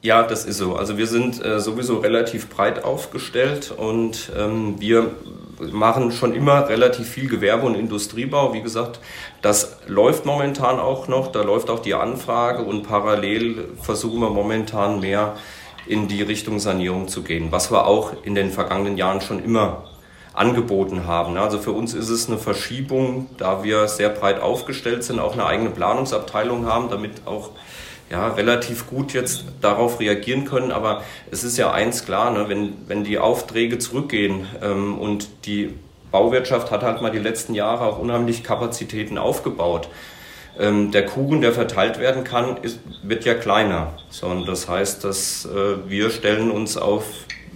Ja, 0.00 0.24
das 0.24 0.44
ist 0.44 0.56
so. 0.56 0.74
Also 0.74 0.98
wir 0.98 1.06
sind 1.06 1.44
äh, 1.44 1.60
sowieso 1.60 1.98
relativ 1.98 2.48
breit 2.48 2.82
aufgestellt 2.82 3.70
und 3.70 4.32
ähm, 4.36 4.76
wir 4.80 5.14
machen 5.70 6.12
schon 6.12 6.34
immer 6.34 6.68
relativ 6.68 7.08
viel 7.08 7.28
Gewerbe- 7.28 7.66
und 7.66 7.74
Industriebau. 7.74 8.52
Wie 8.52 8.62
gesagt, 8.62 9.00
das 9.42 9.76
läuft 9.86 10.26
momentan 10.26 10.78
auch 10.78 11.08
noch. 11.08 11.30
Da 11.30 11.42
läuft 11.42 11.70
auch 11.70 11.80
die 11.80 11.94
Anfrage 11.94 12.62
und 12.62 12.82
parallel 12.82 13.68
versuchen 13.80 14.20
wir 14.20 14.30
momentan 14.30 15.00
mehr 15.00 15.36
in 15.86 16.08
die 16.08 16.22
Richtung 16.22 16.58
Sanierung 16.58 17.08
zu 17.08 17.22
gehen, 17.22 17.48
was 17.50 17.70
wir 17.70 17.86
auch 17.86 18.12
in 18.22 18.34
den 18.34 18.50
vergangenen 18.50 18.96
Jahren 18.96 19.20
schon 19.20 19.42
immer 19.42 19.84
angeboten 20.34 21.06
haben. 21.06 21.36
Also 21.36 21.58
für 21.58 21.72
uns 21.72 21.94
ist 21.94 22.08
es 22.08 22.28
eine 22.28 22.38
Verschiebung, 22.38 23.28
da 23.36 23.62
wir 23.62 23.88
sehr 23.88 24.08
breit 24.08 24.40
aufgestellt 24.40 25.04
sind, 25.04 25.18
auch 25.18 25.34
eine 25.34 25.46
eigene 25.46 25.70
Planungsabteilung 25.70 26.66
haben, 26.66 26.88
damit 26.88 27.26
auch 27.26 27.50
ja, 28.12 28.28
relativ 28.28 28.86
gut 28.88 29.14
jetzt 29.14 29.46
darauf 29.62 29.98
reagieren 29.98 30.44
können. 30.44 30.70
Aber 30.70 31.02
es 31.30 31.44
ist 31.44 31.56
ja 31.56 31.72
eins 31.72 32.04
klar, 32.04 32.30
ne, 32.30 32.48
wenn, 32.48 32.74
wenn 32.86 33.04
die 33.04 33.18
Aufträge 33.18 33.78
zurückgehen 33.78 34.46
ähm, 34.62 34.98
und 34.98 35.46
die 35.46 35.74
Bauwirtschaft 36.10 36.70
hat 36.70 36.82
halt 36.82 37.00
mal 37.00 37.10
die 37.10 37.18
letzten 37.18 37.54
Jahre 37.54 37.86
auch 37.86 37.98
unheimlich 37.98 38.44
Kapazitäten 38.44 39.16
aufgebaut. 39.16 39.88
Ähm, 40.60 40.90
der 40.90 41.06
Kuchen, 41.06 41.40
der 41.40 41.54
verteilt 41.54 41.98
werden 41.98 42.22
kann, 42.22 42.58
ist, 42.58 42.80
wird 43.02 43.24
ja 43.24 43.32
kleiner. 43.32 43.94
So, 44.10 44.26
und 44.26 44.46
das 44.46 44.68
heißt, 44.68 45.02
dass 45.04 45.46
äh, 45.46 45.88
wir 45.88 46.10
stellen 46.10 46.50
uns 46.50 46.76
auf 46.76 47.04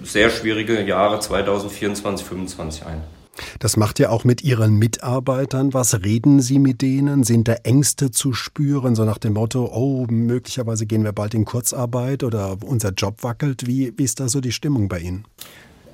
sehr 0.03 0.31
schwierige 0.31 0.81
Jahre 0.81 1.21
2024, 1.21 2.27
2025 2.27 2.87
ein. 2.87 3.15
Das 3.59 3.77
macht 3.77 3.99
ja 3.99 4.11
auch 4.11 4.25
mit 4.25 4.42
Ihren 4.42 4.77
Mitarbeitern 4.77 5.75
was. 5.75 6.03
Reden 6.03 6.40
Sie 6.40 6.59
mit 6.59 6.83
denen? 6.83 7.25
Sind 7.25 7.49
da 7.49 7.55
Ängste 7.64 8.11
zu 8.11 8.33
spüren, 8.33 8.94
so 8.94 9.05
nach 9.05 9.18
dem 9.18 9.35
Motto, 9.35 9.70
oh, 9.72 10.07
möglicherweise 10.09 10.87
gehen 10.87 11.05
wir 11.05 11.12
bald 11.12 11.35
in 11.35 11.44
Kurzarbeit 11.44 12.25
oder 12.25 12.57
unser 12.64 12.90
Job 12.90 13.22
wackelt? 13.22 13.66
Wie, 13.66 13.92
wie 13.96 14.05
ist 14.05 14.20
da 14.20 14.29
so 14.29 14.40
die 14.40 14.53
Stimmung 14.53 14.88
bei 14.88 15.01
Ihnen? 15.01 15.25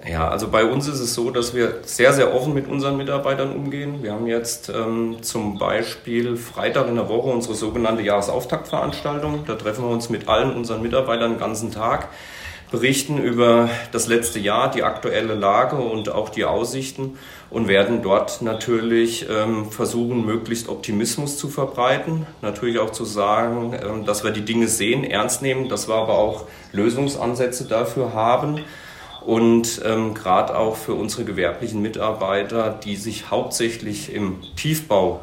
Ja, 0.09 0.29
also 0.29 0.49
bei 0.49 0.65
uns 0.65 0.89
ist 0.89 0.99
es 0.99 1.15
so, 1.15 1.31
dass 1.31 1.55
wir 1.55 1.79
sehr, 1.85 2.13
sehr 2.13 2.35
offen 2.35 2.55
mit 2.55 2.67
unseren 2.67 2.97
Mitarbeitern 2.97 3.55
umgehen. 3.55 4.03
Wir 4.03 4.13
haben 4.13 4.27
jetzt 4.27 4.69
ähm, 4.69 5.19
zum 5.23 5.59
Beispiel 5.59 6.37
Freitag 6.37 6.89
in 6.89 6.97
der 6.97 7.09
Woche 7.09 7.29
unsere 7.29 7.55
sogenannte 7.55 8.03
Jahresauftaktveranstaltung. 8.03 9.45
Da 9.47 9.55
treffen 9.55 9.85
wir 9.85 9.91
uns 9.91 10.11
mit 10.11 10.29
allen 10.29 10.57
unseren 10.57 10.83
Mitarbeitern 10.83 11.33
den 11.33 11.39
ganzen 11.39 11.71
Tag 11.71 12.09
berichten 12.73 13.19
über 13.19 13.69
das 13.93 14.09
letzte 14.09 14.41
Jahr, 14.41 14.71
die 14.71 14.83
aktuelle 14.83 15.35
Lage 15.35 15.77
und 15.77 16.09
auch 16.09 16.31
die 16.31 16.47
Aussichten 16.47 17.19
und 17.51 17.69
werden 17.69 18.03
dort 18.03 18.41
natürlich 18.41 19.27
ähm, 19.31 19.71
versuchen, 19.71 20.25
möglichst 20.25 20.71
Optimismus 20.71 21.37
zu 21.37 21.51
verbreiten. 21.51 22.27
Natürlich 22.41 22.79
auch 22.79 22.91
zu 22.91 23.05
sagen, 23.05 23.75
ähm, 23.75 24.07
dass 24.07 24.25
wir 24.25 24.31
die 24.31 24.45
Dinge 24.45 24.69
sehen, 24.69 25.05
ernst 25.05 25.43
nehmen, 25.43 25.69
dass 25.69 25.87
wir 25.87 25.95
aber 25.97 26.19
auch 26.19 26.47
Lösungsansätze 26.73 27.67
dafür 27.69 28.15
haben. 28.15 28.61
Und 29.25 29.83
ähm, 29.85 30.15
gerade 30.15 30.59
auch 30.59 30.75
für 30.75 30.95
unsere 30.95 31.25
gewerblichen 31.25 31.81
Mitarbeiter, 31.83 32.71
die 32.71 32.97
sich 32.97 33.31
hauptsächlich 33.31 34.13
im 34.13 34.39
Tiefbau 34.57 35.21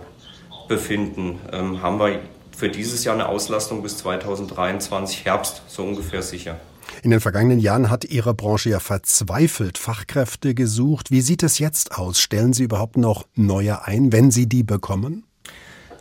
befinden, 0.67 1.41
ähm, 1.51 1.81
haben 1.81 1.99
wir 1.99 2.19
für 2.55 2.69
dieses 2.69 3.03
Jahr 3.05 3.15
eine 3.15 3.27
Auslastung 3.27 3.81
bis 3.81 3.97
2023 3.97 5.25
Herbst 5.25 5.63
so 5.67 5.83
ungefähr 5.83 6.21
sicher. 6.21 6.57
In 7.01 7.12
den 7.12 7.21
vergangenen 7.21 7.59
Jahren 7.59 7.89
hat 7.89 8.03
Ihre 8.05 8.33
Branche 8.33 8.69
ja 8.69 8.79
verzweifelt 8.79 9.77
Fachkräfte 9.77 10.53
gesucht. 10.53 11.12
Wie 11.12 11.21
sieht 11.21 11.43
es 11.43 11.59
jetzt 11.59 11.97
aus? 11.97 12.19
Stellen 12.19 12.51
Sie 12.51 12.63
überhaupt 12.63 12.97
noch 12.97 13.25
neue 13.35 13.85
ein, 13.85 14.12
wenn 14.12 14.31
Sie 14.31 14.47
die 14.47 14.63
bekommen? 14.63 15.23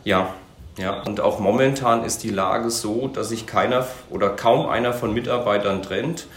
Ja, 0.03 0.33
ja. 0.77 1.01
Und 1.03 1.21
auch 1.21 1.39
momentan 1.39 2.03
ist 2.03 2.23
die 2.23 2.31
Lage 2.31 2.69
so, 2.69 3.07
dass 3.07 3.29
sich 3.29 3.45
keiner 3.45 3.87
oder 4.09 4.29
kaum 4.29 4.67
einer 4.67 4.93
von 4.93 5.13
Mitarbeitern 5.13 5.81
trennt. 5.81 6.27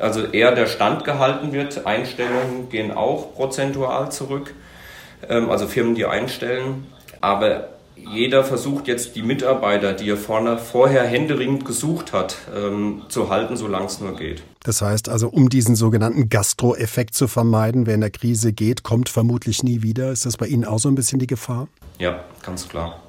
Also 0.00 0.24
eher 0.24 0.54
der 0.54 0.66
Stand 0.66 1.04
gehalten 1.04 1.52
wird. 1.52 1.86
Einstellungen 1.86 2.68
gehen 2.68 2.90
auch 2.90 3.34
prozentual 3.34 4.10
zurück. 4.10 4.54
Ähm, 5.28 5.50
also 5.50 5.68
Firmen, 5.68 5.94
die 5.94 6.06
einstellen. 6.06 6.86
Aber 7.20 7.68
jeder 8.12 8.44
versucht 8.44 8.88
jetzt 8.88 9.16
die 9.16 9.22
Mitarbeiter, 9.22 9.92
die 9.92 10.10
er 10.10 10.16
vorne, 10.16 10.58
vorher 10.58 11.04
händeringend 11.04 11.64
gesucht 11.64 12.12
hat, 12.12 12.36
ähm, 12.54 13.02
zu 13.08 13.30
halten, 13.30 13.56
solange 13.56 13.86
es 13.86 14.00
nur 14.00 14.16
geht. 14.16 14.42
Das 14.62 14.82
heißt 14.82 15.08
also, 15.08 15.28
um 15.28 15.48
diesen 15.48 15.74
sogenannten 15.76 16.28
Gastro-Effekt 16.28 17.14
zu 17.14 17.28
vermeiden, 17.28 17.86
wer 17.86 17.94
in 17.94 18.00
der 18.00 18.10
Krise 18.10 18.52
geht, 18.52 18.82
kommt 18.82 19.08
vermutlich 19.08 19.62
nie 19.62 19.82
wieder. 19.82 20.12
Ist 20.12 20.26
das 20.26 20.36
bei 20.36 20.46
Ihnen 20.46 20.64
auch 20.64 20.78
so 20.78 20.88
ein 20.88 20.94
bisschen 20.94 21.18
die 21.18 21.26
Gefahr? 21.26 21.68
Ja, 21.98 22.24
ganz 22.42 22.68
klar. 22.68 23.00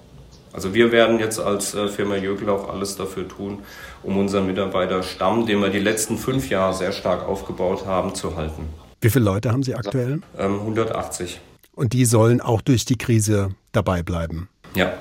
Also 0.54 0.73
wir 0.73 0.91
werden 0.91 1.19
jetzt 1.19 1.39
als 1.39 1.73
äh, 1.73 1.88
Firma 1.88 2.17
Jögel 2.17 2.49
auch 2.49 2.69
alles 2.69 2.95
dafür 2.97 3.27
tun, 3.27 3.60
um 4.04 4.17
unseren 4.17 4.47
Mitarbeiterstamm, 4.47 5.45
den 5.45 5.62
wir 5.62 5.69
die 5.69 5.80
letzten 5.80 6.17
fünf 6.17 6.49
Jahre 6.49 6.73
sehr 6.73 6.91
stark 6.91 7.27
aufgebaut 7.27 7.86
haben, 7.86 8.15
zu 8.15 8.36
halten. 8.36 8.67
Wie 8.99 9.10
viele 9.10 9.25
Leute 9.25 9.51
haben 9.51 9.63
Sie 9.63 9.75
aktuell? 9.75 10.21
Ähm, 10.38 10.60
180. 10.60 11.39
Und 11.73 11.93
die 11.93 12.06
sollen 12.06 12.41
auch 12.41 12.62
durch 12.62 12.86
die 12.86 12.97
Krise 12.97 13.49
dabei 13.71 14.04
bleiben? 14.04 14.49
Ja, 14.75 14.93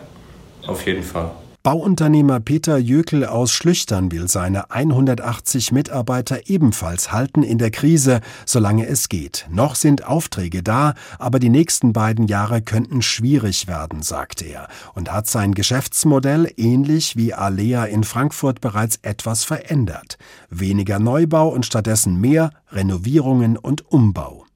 auf 0.66 0.86
jeden 0.86 1.02
Fall. 1.02 1.30
Bauunternehmer 1.62 2.40
Peter 2.40 2.78
Jökel 2.78 3.26
aus 3.26 3.52
Schlüchtern 3.52 4.10
will 4.10 4.28
seine 4.28 4.70
180 4.70 5.72
Mitarbeiter 5.72 6.48
ebenfalls 6.48 7.12
halten 7.12 7.42
in 7.42 7.58
der 7.58 7.70
Krise, 7.70 8.22
solange 8.46 8.86
es 8.86 9.10
geht. 9.10 9.46
Noch 9.50 9.74
sind 9.74 10.06
Aufträge 10.06 10.62
da, 10.62 10.94
aber 11.18 11.38
die 11.38 11.50
nächsten 11.50 11.92
beiden 11.92 12.28
Jahre 12.28 12.62
könnten 12.62 13.02
schwierig 13.02 13.66
werden, 13.66 14.00
sagt 14.00 14.40
er, 14.40 14.68
und 14.94 15.12
hat 15.12 15.26
sein 15.26 15.52
Geschäftsmodell 15.52 16.50
ähnlich 16.56 17.16
wie 17.16 17.34
Alea 17.34 17.84
in 17.84 18.04
Frankfurt 18.04 18.62
bereits 18.62 18.98
etwas 19.02 19.44
verändert. 19.44 20.16
Weniger 20.48 20.98
Neubau 20.98 21.48
und 21.48 21.66
stattdessen 21.66 22.18
mehr 22.18 22.52
Renovierungen 22.72 23.58
und 23.58 23.84
Umbau. 23.92 24.46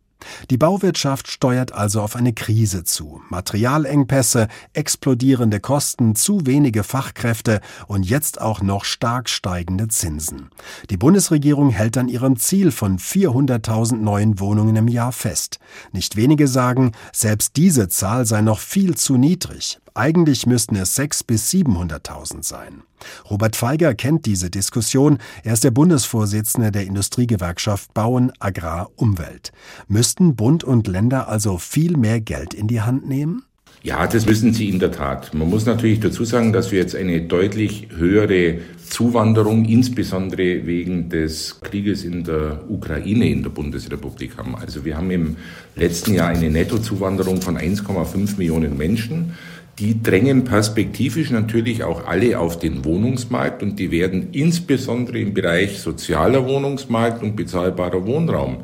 Die 0.50 0.56
Bauwirtschaft 0.56 1.28
steuert 1.28 1.72
also 1.72 2.00
auf 2.00 2.16
eine 2.16 2.32
Krise 2.32 2.84
zu. 2.84 3.20
Materialengpässe, 3.28 4.48
explodierende 4.72 5.60
Kosten, 5.60 6.14
zu 6.14 6.46
wenige 6.46 6.82
Fachkräfte 6.82 7.60
und 7.86 8.04
jetzt 8.04 8.40
auch 8.40 8.62
noch 8.62 8.84
stark 8.84 9.28
steigende 9.28 9.88
Zinsen. 9.88 10.50
Die 10.90 10.96
Bundesregierung 10.96 11.70
hält 11.70 11.96
an 11.96 12.08
ihrem 12.08 12.36
Ziel 12.36 12.70
von 12.70 12.98
400.000 12.98 13.96
neuen 13.96 14.40
Wohnungen 14.40 14.76
im 14.76 14.88
Jahr 14.88 15.12
fest. 15.12 15.58
Nicht 15.92 16.16
wenige 16.16 16.48
sagen, 16.48 16.92
selbst 17.12 17.56
diese 17.56 17.88
Zahl 17.88 18.26
sei 18.26 18.40
noch 18.40 18.58
viel 18.58 18.96
zu 18.96 19.16
niedrig. 19.16 19.78
Eigentlich 19.96 20.44
müssten 20.46 20.74
es 20.74 20.98
600.000 20.98 21.26
bis 21.28 21.50
700.000 21.52 22.42
sein. 22.42 22.82
Robert 23.30 23.54
Feiger 23.54 23.94
kennt 23.94 24.26
diese 24.26 24.50
Diskussion. 24.50 25.18
Er 25.44 25.52
ist 25.52 25.62
der 25.62 25.70
Bundesvorsitzende 25.70 26.72
der 26.72 26.84
Industriegewerkschaft 26.84 27.94
Bauen, 27.94 28.32
Agrar, 28.40 28.90
Umwelt. 28.96 29.52
Müssten 29.86 30.34
Bund 30.34 30.64
und 30.64 30.88
Länder 30.88 31.28
also 31.28 31.58
viel 31.58 31.96
mehr 31.96 32.20
Geld 32.20 32.54
in 32.54 32.66
die 32.66 32.80
Hand 32.80 33.08
nehmen? 33.08 33.44
Ja, 33.84 34.06
das 34.08 34.26
wissen 34.26 34.52
Sie 34.52 34.68
in 34.68 34.80
der 34.80 34.90
Tat. 34.90 35.32
Man 35.32 35.48
muss 35.48 35.64
natürlich 35.64 36.00
dazu 36.00 36.24
sagen, 36.24 36.52
dass 36.52 36.72
wir 36.72 36.80
jetzt 36.80 36.96
eine 36.96 37.20
deutlich 37.20 37.88
höhere 37.94 38.58
Zuwanderung, 38.88 39.66
insbesondere 39.66 40.66
wegen 40.66 41.08
des 41.10 41.60
Krieges 41.60 42.02
in 42.02 42.24
der 42.24 42.68
Ukraine 42.68 43.28
in 43.28 43.42
der 43.42 43.50
Bundesrepublik 43.50 44.38
haben. 44.38 44.56
Also 44.56 44.84
wir 44.84 44.96
haben 44.96 45.10
im 45.12 45.36
letzten 45.76 46.14
Jahr 46.14 46.30
eine 46.30 46.50
Nettozuwanderung 46.50 47.42
von 47.42 47.58
1,5 47.58 48.38
Millionen 48.38 48.76
Menschen. 48.76 49.34
Die 49.78 50.02
drängen 50.02 50.44
perspektivisch 50.44 51.30
natürlich 51.30 51.82
auch 51.82 52.06
alle 52.06 52.38
auf 52.38 52.58
den 52.58 52.84
Wohnungsmarkt 52.84 53.62
und 53.62 53.78
die 53.78 53.90
werden 53.90 54.28
insbesondere 54.30 55.18
im 55.18 55.34
Bereich 55.34 55.80
sozialer 55.80 56.46
Wohnungsmarkt 56.46 57.22
und 57.22 57.34
bezahlbarer 57.34 58.06
Wohnraum 58.06 58.58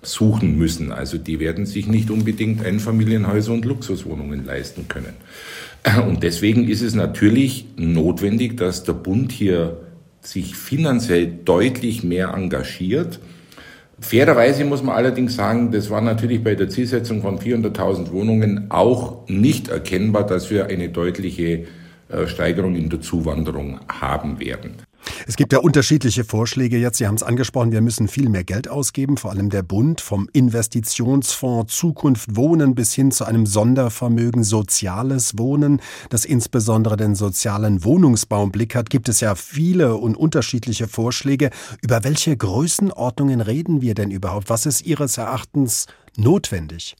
suchen 0.00 0.56
müssen. 0.56 0.90
Also 0.90 1.18
die 1.18 1.38
werden 1.38 1.66
sich 1.66 1.86
nicht 1.86 2.10
unbedingt 2.10 2.64
Einfamilienhäuser 2.64 3.52
und 3.52 3.64
Luxuswohnungen 3.66 4.44
leisten 4.46 4.88
können. 4.88 5.14
Und 6.06 6.22
deswegen 6.22 6.66
ist 6.66 6.80
es 6.80 6.94
natürlich 6.94 7.66
notwendig, 7.76 8.56
dass 8.56 8.84
der 8.84 8.94
Bund 8.94 9.32
hier 9.32 9.80
sich 10.22 10.56
finanziell 10.56 11.30
deutlich 11.44 12.02
mehr 12.02 12.32
engagiert. 12.34 13.20
Fairerweise 14.04 14.66
muss 14.66 14.82
man 14.82 14.96
allerdings 14.96 15.34
sagen, 15.34 15.72
das 15.72 15.88
war 15.88 16.02
natürlich 16.02 16.44
bei 16.44 16.54
der 16.54 16.68
Zielsetzung 16.68 17.22
von 17.22 17.38
400.000 17.38 18.12
Wohnungen 18.12 18.70
auch 18.70 19.26
nicht 19.28 19.68
erkennbar, 19.68 20.26
dass 20.26 20.50
wir 20.50 20.66
eine 20.66 20.90
deutliche 20.90 21.64
äh, 22.10 22.26
Steigerung 22.26 22.76
in 22.76 22.90
der 22.90 23.00
Zuwanderung 23.00 23.80
haben 23.88 24.40
werden. 24.40 24.83
Es 25.26 25.36
gibt 25.36 25.52
ja 25.52 25.58
unterschiedliche 25.58 26.24
Vorschläge 26.24 26.78
jetzt. 26.78 26.98
Sie 26.98 27.06
haben 27.06 27.14
es 27.14 27.22
angesprochen, 27.22 27.72
wir 27.72 27.80
müssen 27.80 28.08
viel 28.08 28.28
mehr 28.28 28.44
Geld 28.44 28.68
ausgeben, 28.68 29.16
vor 29.16 29.30
allem 29.30 29.50
der 29.50 29.62
Bund, 29.62 30.00
vom 30.00 30.28
Investitionsfonds 30.32 31.74
Zukunft 31.74 32.36
Wohnen 32.36 32.74
bis 32.74 32.94
hin 32.94 33.10
zu 33.10 33.24
einem 33.24 33.46
Sondervermögen 33.46 34.44
Soziales 34.44 35.38
Wohnen, 35.38 35.80
das 36.10 36.24
insbesondere 36.24 36.96
den 36.96 37.14
sozialen 37.14 37.84
Wohnungsbau 37.84 38.44
im 38.44 38.52
Blick 38.52 38.74
hat. 38.74 38.90
Gibt 38.90 39.08
es 39.08 39.20
ja 39.20 39.34
viele 39.34 39.96
und 39.96 40.16
unterschiedliche 40.16 40.88
Vorschläge. 40.88 41.50
Über 41.82 42.04
welche 42.04 42.36
Größenordnungen 42.36 43.40
reden 43.40 43.82
wir 43.82 43.94
denn 43.94 44.10
überhaupt? 44.10 44.50
Was 44.50 44.66
ist 44.66 44.82
Ihres 44.82 45.18
Erachtens 45.18 45.86
notwendig? 46.16 46.96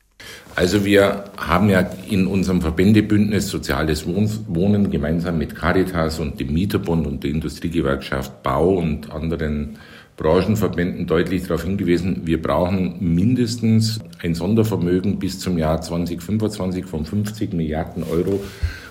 Also 0.56 0.84
wir 0.84 1.24
haben 1.36 1.68
ja 1.68 1.90
in 2.08 2.26
unserem 2.26 2.60
Verbändebündnis 2.60 3.48
Soziales 3.48 4.06
Wohnen 4.06 4.90
gemeinsam 4.90 5.38
mit 5.38 5.56
Caritas 5.56 6.20
und 6.20 6.38
dem 6.38 6.52
Mieterbund 6.52 7.06
und 7.06 7.24
der 7.24 7.30
Industriegewerkschaft 7.30 8.42
Bau 8.44 8.74
und 8.76 9.10
anderen 9.10 9.78
Branchenverbänden 10.16 11.08
deutlich 11.08 11.42
darauf 11.42 11.64
hingewiesen, 11.64 12.22
wir 12.24 12.40
brauchen 12.40 12.96
mindestens 13.00 13.98
ein 14.22 14.36
Sondervermögen 14.36 15.18
bis 15.18 15.40
zum 15.40 15.58
Jahr 15.58 15.80
2025 15.80 16.84
von 16.84 17.04
50 17.04 17.52
Milliarden 17.52 18.04
Euro, 18.04 18.40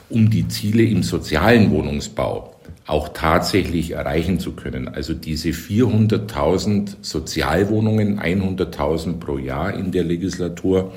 um 0.10 0.30
die 0.30 0.50
Ziele 0.50 0.84
im 0.84 1.02
sozialen 1.02 1.72
Wohnungsbau 1.72 2.54
auch 2.86 3.10
tatsächlich 3.13 3.91
erreichen 3.91 4.39
zu 4.39 4.52
können. 4.52 4.89
Also 4.89 5.13
diese 5.13 5.50
400.000 5.50 6.98
Sozialwohnungen, 7.02 8.19
100.000 8.19 9.19
pro 9.19 9.38
Jahr 9.38 9.74
in 9.74 9.91
der 9.91 10.04
Legislatur, 10.04 10.91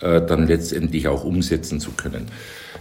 äh, 0.00 0.20
dann 0.20 0.46
letztendlich 0.46 1.08
auch 1.08 1.24
umsetzen 1.24 1.80
zu 1.80 1.92
können. 1.92 2.26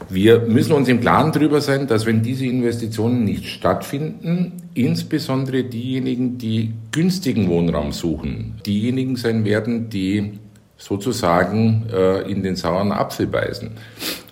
Wir 0.07 0.39
müssen 0.39 0.71
uns 0.71 0.87
im 0.87 1.01
Klaren 1.01 1.31
darüber 1.31 1.61
sein, 1.61 1.87
dass 1.87 2.05
wenn 2.05 2.23
diese 2.23 2.45
Investitionen 2.45 3.25
nicht 3.25 3.47
stattfinden, 3.47 4.63
insbesondere 4.73 5.63
diejenigen, 5.63 6.37
die 6.37 6.73
günstigen 6.91 7.49
Wohnraum 7.49 7.91
suchen, 7.91 8.55
diejenigen 8.65 9.17
sein 9.17 9.43
werden, 9.43 9.89
die 9.89 10.39
sozusagen 10.77 11.87
äh, 11.93 12.21
in 12.31 12.41
den 12.41 12.55
sauren 12.55 12.91
Apfel 12.91 13.27
beißen. 13.27 13.71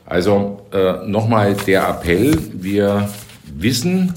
Also 0.06 0.62
äh, 0.72 1.06
nochmal 1.06 1.56
der 1.68 1.88
Appell, 1.90 2.34
wir 2.54 3.10
wissen, 3.54 4.14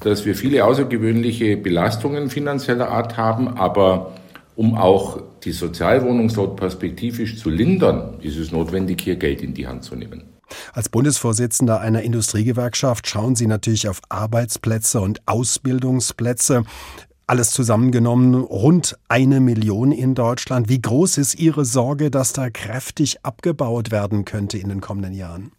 dass 0.00 0.24
wir 0.24 0.36
viele 0.36 0.64
außergewöhnliche 0.64 1.56
Belastungen 1.56 2.30
finanzieller 2.30 2.88
Art 2.88 3.16
haben, 3.16 3.48
aber 3.56 4.12
um 4.56 4.74
auch 4.76 5.20
die 5.44 5.52
Sozialwohnungsnot 5.52 6.56
perspektivisch 6.56 7.38
zu 7.38 7.50
lindern, 7.50 8.18
ist 8.20 8.36
es 8.36 8.52
notwendig, 8.52 9.00
hier 9.02 9.16
Geld 9.16 9.42
in 9.42 9.54
die 9.54 9.66
Hand 9.66 9.84
zu 9.84 9.96
nehmen. 9.96 10.24
Als 10.72 10.88
Bundesvorsitzender 10.88 11.80
einer 11.80 12.02
Industriegewerkschaft 12.02 13.08
schauen 13.08 13.36
Sie 13.36 13.46
natürlich 13.46 13.88
auf 13.88 14.00
Arbeitsplätze 14.08 15.00
und 15.00 15.20
Ausbildungsplätze. 15.26 16.64
Alles 17.26 17.50
zusammengenommen 17.50 18.34
rund 18.34 18.98
eine 19.08 19.40
Million 19.40 19.92
in 19.92 20.14
Deutschland. 20.14 20.68
Wie 20.68 20.82
groß 20.82 21.18
ist 21.18 21.38
Ihre 21.38 21.64
Sorge, 21.64 22.10
dass 22.10 22.32
da 22.32 22.50
kräftig 22.50 23.24
abgebaut 23.24 23.90
werden 23.90 24.24
könnte 24.24 24.58
in 24.58 24.68
den 24.68 24.80
kommenden 24.80 25.14
Jahren? 25.14 25.52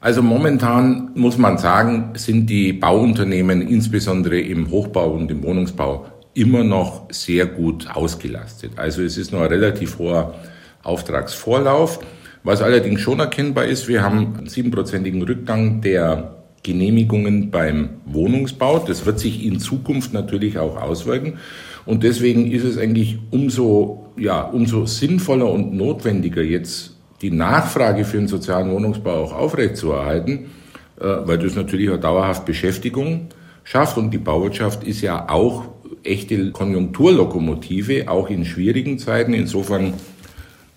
Also 0.00 0.22
momentan 0.22 1.10
muss 1.14 1.36
man 1.36 1.58
sagen, 1.58 2.12
sind 2.14 2.48
die 2.48 2.72
Bauunternehmen 2.72 3.60
insbesondere 3.60 4.40
im 4.40 4.70
Hochbau 4.70 5.12
und 5.12 5.30
im 5.30 5.42
Wohnungsbau 5.42 6.06
immer 6.34 6.64
noch 6.64 7.06
sehr 7.10 7.46
gut 7.46 7.88
ausgelastet. 7.92 8.72
Also 8.76 9.02
es 9.02 9.16
ist 9.18 9.32
noch 9.32 9.40
ein 9.40 9.48
relativ 9.48 9.98
hoher 9.98 10.34
Auftragsvorlauf. 10.82 12.00
Was 12.42 12.62
allerdings 12.62 13.00
schon 13.00 13.20
erkennbar 13.20 13.66
ist, 13.66 13.88
wir 13.88 14.02
haben 14.02 14.36
einen 14.38 14.48
siebenprozentigen 14.48 15.22
Rückgang 15.22 15.80
der 15.82 16.36
Genehmigungen 16.62 17.50
beim 17.50 17.90
Wohnungsbau. 18.06 18.78
Das 18.78 19.06
wird 19.06 19.18
sich 19.18 19.44
in 19.44 19.60
Zukunft 19.60 20.12
natürlich 20.12 20.58
auch 20.58 20.80
auswirken. 20.80 21.38
Und 21.86 22.02
deswegen 22.02 22.50
ist 22.50 22.64
es 22.64 22.78
eigentlich 22.78 23.18
umso, 23.30 24.12
ja, 24.16 24.42
umso 24.42 24.86
sinnvoller 24.86 25.50
und 25.50 25.74
notwendiger, 25.74 26.42
jetzt 26.42 26.96
die 27.22 27.30
Nachfrage 27.30 28.04
für 28.04 28.18
den 28.18 28.28
sozialen 28.28 28.70
Wohnungsbau 28.70 29.24
auch 29.24 29.32
aufrechtzuerhalten, 29.34 30.46
äh, 30.98 31.04
weil 31.04 31.38
das 31.38 31.54
natürlich 31.54 31.90
auch 31.90 31.98
dauerhaft 32.00 32.44
Beschäftigung 32.44 33.28
schafft. 33.64 33.98
Und 33.98 34.10
die 34.10 34.18
Bauwirtschaft 34.18 34.84
ist 34.84 35.00
ja 35.00 35.28
auch 35.28 35.64
echte 36.04 36.50
Konjunkturlokomotive, 36.52 38.08
auch 38.08 38.30
in 38.30 38.44
schwierigen 38.44 38.98
Zeiten. 38.98 39.34
Insofern 39.34 39.94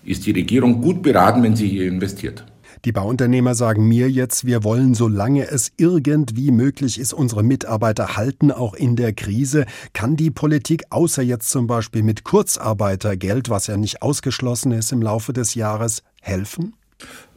ist 0.04 0.26
die 0.26 0.32
Regierung 0.32 0.80
gut 0.80 1.02
beraten, 1.02 1.42
wenn 1.42 1.56
sie 1.56 1.68
hier 1.68 1.86
investiert. 1.88 2.44
Die 2.84 2.92
Bauunternehmer 2.92 3.54
sagen 3.54 3.88
mir 3.88 4.10
jetzt, 4.10 4.44
wir 4.44 4.62
wollen, 4.62 4.92
solange 4.92 5.48
es 5.48 5.72
irgendwie 5.78 6.50
möglich 6.50 7.00
ist, 7.00 7.14
unsere 7.14 7.42
Mitarbeiter 7.42 8.18
halten, 8.18 8.52
auch 8.52 8.74
in 8.74 8.94
der 8.94 9.14
Krise. 9.14 9.64
Kann 9.94 10.16
die 10.16 10.30
Politik, 10.30 10.82
außer 10.90 11.22
jetzt 11.22 11.48
zum 11.48 11.66
Beispiel 11.66 12.02
mit 12.02 12.24
Kurzarbeitergeld, 12.24 13.48
was 13.48 13.68
ja 13.68 13.78
nicht 13.78 14.02
ausgeschlossen 14.02 14.72
ist 14.72 14.92
im 14.92 15.00
Laufe 15.00 15.32
des 15.32 15.54
Jahres, 15.54 16.02
helfen? 16.20 16.74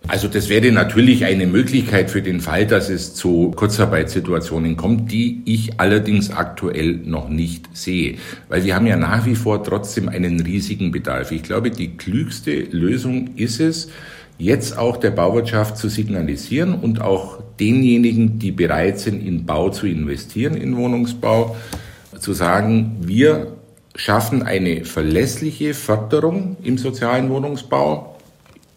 Also 0.06 0.30
das 0.30 0.48
wäre 0.48 0.72
natürlich 0.72 1.26
eine 1.26 1.48
Möglichkeit 1.48 2.10
für 2.10 2.22
den 2.22 2.40
Fall, 2.40 2.66
dass 2.66 2.90
es 2.90 3.14
zu 3.14 3.52
Kurzarbeitssituationen 3.56 4.78
kommt, 4.78 5.12
die 5.12 5.42
ich 5.46 5.80
allerdings 5.80 6.32
aktuell 6.32 6.94
noch 7.04 7.28
nicht 7.28 7.66
sehe. 7.74 8.16
Weil 8.48 8.64
wir 8.64 8.76
haben 8.76 8.88
ja 8.88 8.96
nach 8.96 9.26
wie 9.26 9.36
vor 9.36 9.64
trotzdem 9.64 10.08
einen 10.08 10.40
riesigen 10.40 10.92
Bedarf. 10.92 11.32
Ich 11.32 11.44
glaube, 11.44 11.72
die 11.72 11.98
klügste 11.98 12.54
Lösung 12.72 13.32
ist 13.36 13.60
es, 13.60 13.90
jetzt 14.38 14.78
auch 14.78 14.98
der 14.98 15.12
Bauwirtschaft 15.12 15.78
zu 15.78 15.90
signalisieren 15.90 16.76
und 16.76 17.02
auch 17.02 17.42
denjenigen, 17.60 18.40
die 18.40 18.52
bereit 18.52 19.00
sind, 19.00 19.26
in 19.26 19.46
Bau 19.46 19.70
zu 19.72 19.88
investieren, 19.88 20.56
in 20.56 20.78
Wohnungsbau, 20.78 21.56
zu 22.18 22.34
sagen, 22.34 22.98
wir 23.02 23.58
schaffen 23.96 24.44
eine 24.44 24.86
verlässliche 24.86 25.74
Förderung 25.74 26.56
im 26.64 26.78
sozialen 26.78 27.30
Wohnungsbau 27.30 28.16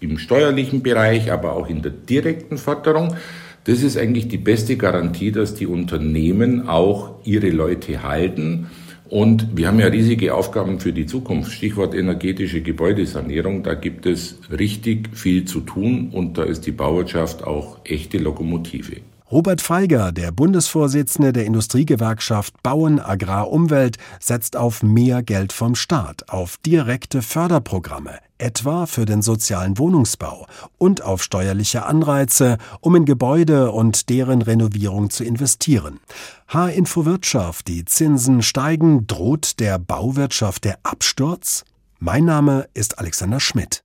im 0.01 0.19
steuerlichen 0.19 0.83
Bereich, 0.83 1.31
aber 1.31 1.55
auch 1.55 1.69
in 1.69 1.83
der 1.83 1.93
direkten 1.93 2.59
Förderung. 2.59 3.17
Das 3.65 3.83
ist 3.83 3.97
eigentlich 3.97 4.29
die 4.29 4.39
beste 4.39 4.77
Garantie, 4.77 5.33
dass 5.33 5.55
die 5.55 5.67
Unternehmen 5.67 6.69
auch 6.69 7.17
ihre 7.25 7.51
Leute 7.51 8.03
halten. 8.03 8.71
Und 9.11 9.57
wir 9.57 9.67
haben 9.67 9.81
ja 9.81 9.89
riesige 9.89 10.35
Aufgaben 10.35 10.79
für 10.79 10.93
die 10.93 11.05
Zukunft. 11.05 11.53
Stichwort 11.53 11.95
energetische 11.95 12.63
Gebäudesanierung. 12.63 13.65
Da 13.65 13.75
gibt 13.75 14.07
es 14.07 14.39
richtig 14.51 15.11
viel 15.17 15.45
zu 15.45 15.61
tun 15.61 16.11
und 16.13 16.39
da 16.39 16.45
ist 16.45 16.65
die 16.67 16.73
Bauwirtschaft 16.73 17.45
auch 17.45 17.79
echte 17.85 18.19
Lokomotive. 18.19 18.99
Robert 19.31 19.61
Feiger, 19.61 20.11
der 20.11 20.33
Bundesvorsitzende 20.33 21.33
der 21.33 21.45
Industriegewerkschaft 21.45 22.64
Bauen, 22.64 22.99
Agrar, 22.99 23.53
Umwelt, 23.53 23.97
setzt 24.19 24.57
auf 24.57 24.83
mehr 24.83 25.23
Geld 25.23 25.53
vom 25.53 25.77
Staat, 25.77 26.29
auf 26.31 26.57
direkte 26.57 27.23
Förderprogramme, 27.23 28.19
etwa 28.38 28.87
für 28.87 29.05
den 29.05 29.23
sozialen 29.23 29.79
Wohnungsbau 29.79 30.47
und 30.79 31.03
auf 31.03 31.23
steuerliche 31.23 31.87
Anreize, 31.87 32.59
um 32.81 32.97
in 32.97 33.05
Gebäude 33.05 33.71
und 33.71 34.09
deren 34.09 34.43
Renovierung 34.43 35.11
zu 35.11 35.23
investieren. 35.23 36.01
H-Info 36.49 37.05
Wirtschaft, 37.05 37.69
die 37.69 37.85
Zinsen 37.85 38.43
steigen, 38.43 39.07
droht 39.07 39.61
der 39.61 39.79
Bauwirtschaft 39.79 40.64
der 40.64 40.81
Absturz? 40.83 41.64
Mein 42.01 42.25
Name 42.25 42.66
ist 42.75 42.99
Alexander 42.99 43.38
Schmidt. 43.38 43.85